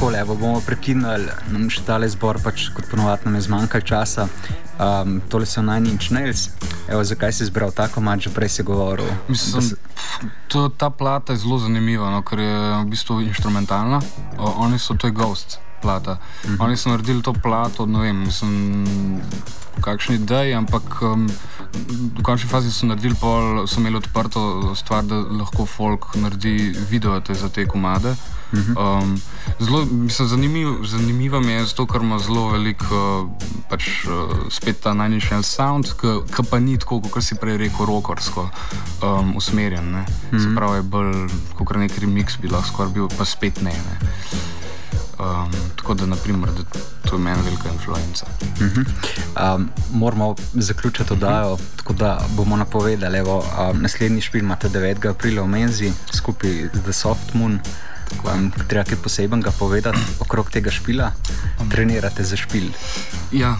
Tako 0.01 0.13
le, 0.13 0.25
bomo 0.25 0.61
prekinili, 0.65 1.29
nam 1.53 1.67
še 1.69 1.83
tale 1.85 2.07
zbor, 2.09 2.39
pač 2.41 2.71
kot 2.73 2.87
ponovadi 2.89 3.27
nam 3.27 3.35
je 3.37 3.43
zmanjkalo 3.45 3.85
časa. 3.85 4.25
Um, 4.81 5.19
tole 5.29 5.45
so 5.45 5.61
Inch 5.61 6.09
Nails. 6.09 6.49
Evo, 6.89 7.03
zakaj 7.05 7.37
si 7.37 7.43
izbral 7.43 7.69
tako 7.69 8.01
mač, 8.01 8.25
že 8.25 8.33
prej 8.33 8.49
si 8.49 8.63
govoril? 8.63 9.05
Mislim, 9.29 9.61
se... 9.61 9.75
to, 10.49 10.69
ta 10.73 10.89
plata 10.89 11.33
je 11.33 11.45
zelo 11.45 11.61
zanimiva, 11.61 12.09
no, 12.09 12.25
ker 12.25 12.39
je 12.41 12.57
v 12.81 12.89
bistvu 12.89 13.21
instrumentalna. 13.29 14.01
O, 14.41 14.65
oni 14.65 14.81
so 14.81 14.97
to 14.97 15.05
je 15.05 15.13
Ghost 15.13 15.61
plata. 15.81 16.17
Uh 16.43 16.49
mhm. 16.49 16.61
Oni 16.61 16.77
so 16.77 16.89
naredili 16.89 17.21
to 17.21 17.33
plato, 17.33 17.85
ne 17.85 17.99
vem, 17.99 18.17
mislim, 18.25 19.21
kakšni 19.81 20.15
ideji, 20.15 20.53
ampak 20.53 21.01
um, 21.01 21.27
v 22.17 22.21
končni 22.23 22.49
fazi 22.49 22.71
so 22.71 22.85
naredili 22.85 23.15
pol, 23.15 23.65
so 23.67 23.79
imeli 23.79 23.97
odprto 23.97 24.75
stvar, 24.75 25.03
da 25.03 25.15
lahko 25.15 25.65
folk 25.65 26.15
naredi 26.15 26.75
video 26.89 27.21
za 27.29 27.49
te 27.49 27.65
komade. 27.65 28.15
Um, 28.51 29.21
zelo, 29.59 29.85
mislim, 29.85 30.27
zanimiv, 30.27 30.67
zanimivo 30.83 31.39
mi 31.39 31.51
je 31.51 31.65
zato, 31.65 31.85
ker 31.87 32.01
ima 32.01 32.19
zelo 32.19 32.49
veliko, 32.51 33.29
pač, 33.69 33.87
uh, 34.05 34.35
spet 34.51 34.81
ta 34.83 34.93
najnižji 34.93 35.43
sound, 35.43 35.93
ki 36.35 36.43
pa 36.49 36.59
ni 36.59 36.77
tako, 36.77 36.99
kot 37.01 37.23
si 37.23 37.39
prej 37.39 37.57
rekel, 37.57 37.85
rokorsko 37.87 38.49
um, 39.01 39.35
usmerjen. 39.35 39.91
Ne? 39.91 40.05
-hmm. 40.05 40.43
Se 40.43 40.55
pravi, 40.55 40.77
je 40.77 40.81
bolj 40.81 41.29
kot 41.55 41.77
nek 41.77 41.97
remix, 41.97 42.37
bi 42.41 42.51
lahko 42.51 42.67
skoraj 42.67 42.93
bil, 42.93 43.07
pa 43.17 43.25
spet 43.25 43.61
ne. 43.61 43.71
ne? 43.71 44.11
Um, 45.21 45.51
tako 45.75 45.93
da, 45.93 46.05
naprimer, 46.05 46.49
da 46.49 46.79
to 47.09 47.15
je 47.15 47.19
meni 47.21 47.41
velika 47.43 47.69
influenca. 47.73 48.25
Uh 48.41 48.61
-huh. 48.61 49.55
um, 49.55 49.69
moramo 49.91 50.35
zaključiti 50.53 51.13
oddajo, 51.13 51.53
uh 51.53 51.59
-huh. 51.59 51.77
tako 51.77 51.93
da 51.93 52.21
bomo 52.35 52.57
napovedali, 52.57 53.23
da 53.23 53.31
um, 53.33 53.81
naslednji 53.81 54.21
špil 54.21 54.41
imate 54.41 54.69
9. 54.69 55.09
aprila 55.09 55.41
v 55.41 55.47
Menzi 55.47 55.91
skupaj 56.13 56.69
z 56.73 56.81
The 56.83 56.93
Soft 56.93 57.33
Moon. 57.33 57.59
Vam 58.23 58.51
treba 58.67 58.83
kaj 58.83 58.97
posebnega 59.03 59.51
povedati 59.59 59.97
okrog 60.19 60.51
tega 60.51 60.71
špila? 60.71 61.11
Trenirate 61.71 62.23
za 62.23 62.35
špil. 62.35 62.69
Ja, 63.31 63.57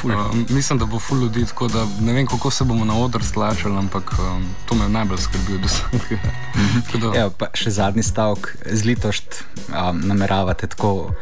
cool. 0.00 0.12
uh, 0.30 0.34
mislim, 0.48 0.78
da 0.78 0.84
bo 0.84 0.98
full 0.98 1.20
ljudi, 1.20 1.46
tako 1.46 1.68
da 1.68 1.86
ne 2.00 2.12
vem, 2.12 2.26
kako 2.26 2.50
se 2.50 2.64
bomo 2.64 2.84
na 2.84 2.94
odr 2.94 3.24
stlačili, 3.24 3.78
ampak 3.78 4.12
um, 4.18 4.44
to 4.66 4.74
me 4.74 4.88
najbolj 4.88 5.18
skrbi, 5.18 5.58
da 5.58 5.68
se 5.68 5.82
lahko. 5.92 7.12
Evo, 7.16 7.30
pa 7.30 7.50
še 7.54 7.70
zadnji 7.70 8.02
stavek, 8.02 8.56
zlitošt 8.72 9.44
um, 9.68 10.00
nameravate 10.04 10.66
tako. 10.66 11.12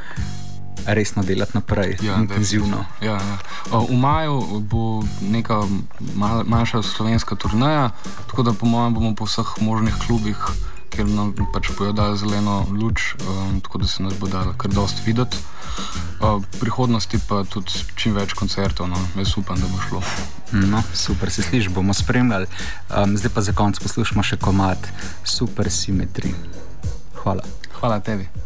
Resno 0.84 1.22
delati 1.24 1.54
naprej, 1.54 1.94
ja, 2.04 2.18
intenzivno. 2.20 2.82
Ja, 3.00 3.14
ja. 3.16 3.38
V 3.72 3.96
maju 3.96 4.60
bo 4.60 5.00
neka 5.22 5.62
mal, 6.14 6.42
manjša 6.44 6.82
slovenska 6.82 7.38
turnaja, 7.40 7.88
tako 8.28 8.42
da 8.42 8.52
po 8.52 8.68
mojem 8.68 8.94
bomo 8.94 9.14
po 9.14 9.24
vseh 9.24 9.54
možnih 9.64 9.94
klubih 10.06 10.36
kjer 10.94 11.08
nam 11.10 11.32
pač 11.52 11.70
bojo 11.78 11.92
dali 11.92 12.18
zeleno 12.18 12.62
luč, 12.70 13.14
um, 13.26 13.60
tako 13.60 13.78
da 13.82 13.86
se 13.90 14.02
nas 14.02 14.14
bo 14.20 14.28
dalo 14.30 14.54
kar 14.58 14.70
dost 14.70 15.02
videti. 15.06 15.36
Uh, 16.20 16.38
v 16.38 16.60
prihodnosti 16.60 17.18
pa 17.28 17.42
tudi 17.50 17.82
čim 17.98 18.14
več 18.14 18.36
koncertov, 18.38 18.88
no, 18.88 19.00
jaz 19.18 19.34
upam, 19.40 19.58
da 19.58 19.66
bo 19.66 19.82
šlo. 19.88 20.02
No, 20.70 20.82
super, 20.94 21.30
se 21.34 21.42
sliši, 21.42 21.72
bomo 21.74 21.94
spremljali. 21.94 22.46
Um, 22.94 23.18
zdaj 23.18 23.34
pa 23.34 23.42
za 23.42 23.52
konec 23.52 23.82
poslušamo 23.82 24.22
še 24.22 24.38
komat 24.38 24.88
Super 25.24 25.70
Symmetry. 25.72 26.34
Hvala. 27.24 27.42
Hvala 27.80 28.00
tebi. 28.00 28.43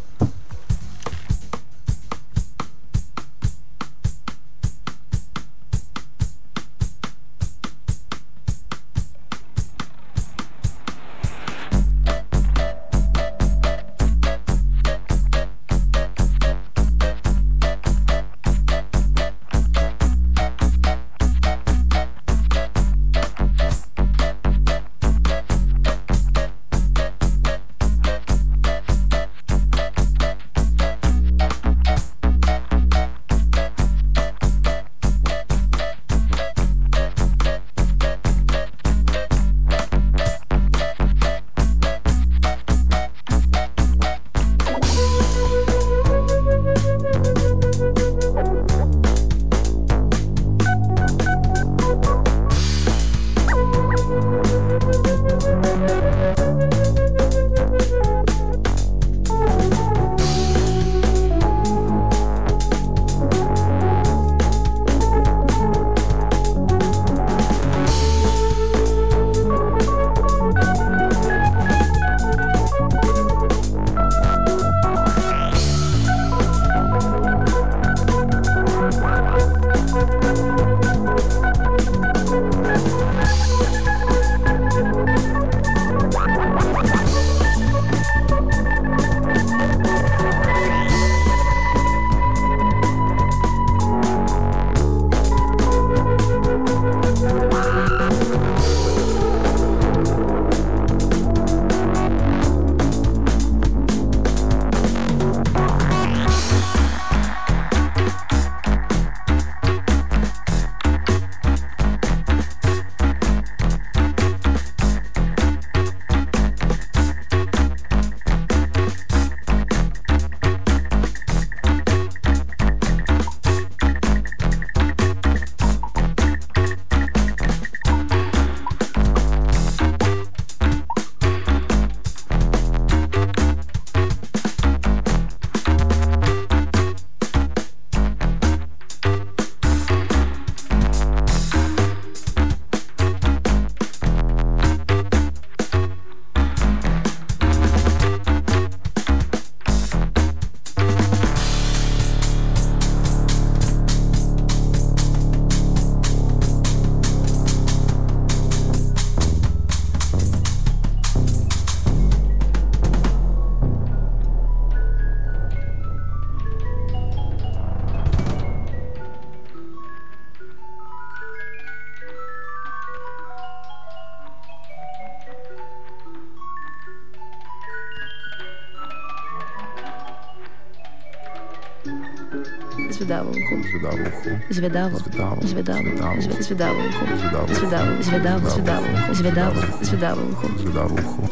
Zvedavo 183.69 183.97
uho. 183.99 184.31
Zvedavo. 184.49 184.97
Zvedavo. 184.97 185.41
Zvedavo. 185.43 185.81
Zvedavo. 185.83 185.83
Zvedavo. 185.83 186.21
Zve- 186.21 186.41
Zvedavo 186.41 186.79
uho. 186.79 187.03
Zvedavo. 187.15 187.47
Zvedavo. 187.53 188.49
Zvedavo. 188.49 188.49
Zvedavo 188.49 188.81
uho. 188.83 189.13
Zvedavo. 189.13 189.61
Zvedavo 189.81 190.21
uho. 190.23 190.47
Zvedavo 190.59 190.95
uho. 190.95 191.23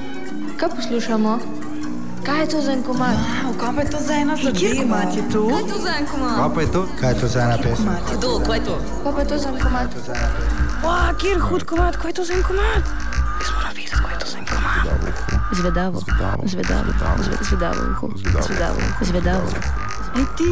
Kaj 0.57 0.69
poslušamo? 0.71 1.39
Kaj 2.23 2.39
je 2.39 2.47
to 2.47 2.61
za 2.61 2.71
en 2.73 2.83
komad? 2.83 3.15
Wow, 3.15 3.53
kaj 3.55 3.71
pa 3.75 3.81
je 3.81 3.89
to 3.89 3.99
za 3.99 4.13
ena 4.15 4.35
zadeva? 4.35 4.59
Kjer 4.59 4.77
komat 4.77 5.15
je 5.15 5.23
to? 5.31 5.41
Kaj 5.45 5.57
je 5.57 5.67
to 5.67 5.77
za 5.79 5.91
en 5.93 6.05
komad? 6.05 6.35
Kaj 6.35 6.49
pa 6.49 6.61
je 6.61 6.67
to? 6.67 6.81
Kaj 6.99 7.09
je 7.09 7.15
to 7.15 7.27
za 7.27 7.39
ena 7.41 7.57
pesem? 7.57 7.87
Kdo, 8.11 8.29
kaj 8.39 8.57
je 8.57 8.63
to? 8.65 8.75
Kaj 9.03 9.11
pa 9.13 9.19
je 9.19 9.27
to 9.27 9.37
za 9.37 9.49
en 9.49 9.57
komad? 9.57 9.87
Wow, 10.83 11.09
kjer 11.15 11.37
hud 11.39 11.63
komat, 11.63 11.95
kaj 11.95 12.09
je 12.09 12.15
to 12.15 12.23
za 12.23 12.33
en 12.33 12.43
komat? 12.43 12.83
Jaz 13.37 13.49
moram 13.55 13.73
videti, 13.75 13.95
kaj 13.95 14.11
je 14.11 14.19
to 14.19 14.27
za 14.27 14.37
en 14.37 14.45
komat. 14.45 14.81
Zvedavo. 15.53 15.97
Zvedavo. 15.99 16.41
Zvedavo. 16.45 16.89
Zve- 17.19 17.43
Zvedavo 17.43 17.79
uho. 17.91 18.07
Zvedavo. 18.15 18.43
Zvedavo. 18.43 18.79
Zvedavo. 19.01 19.47
Ej 20.15 20.25
ti. 20.35 20.51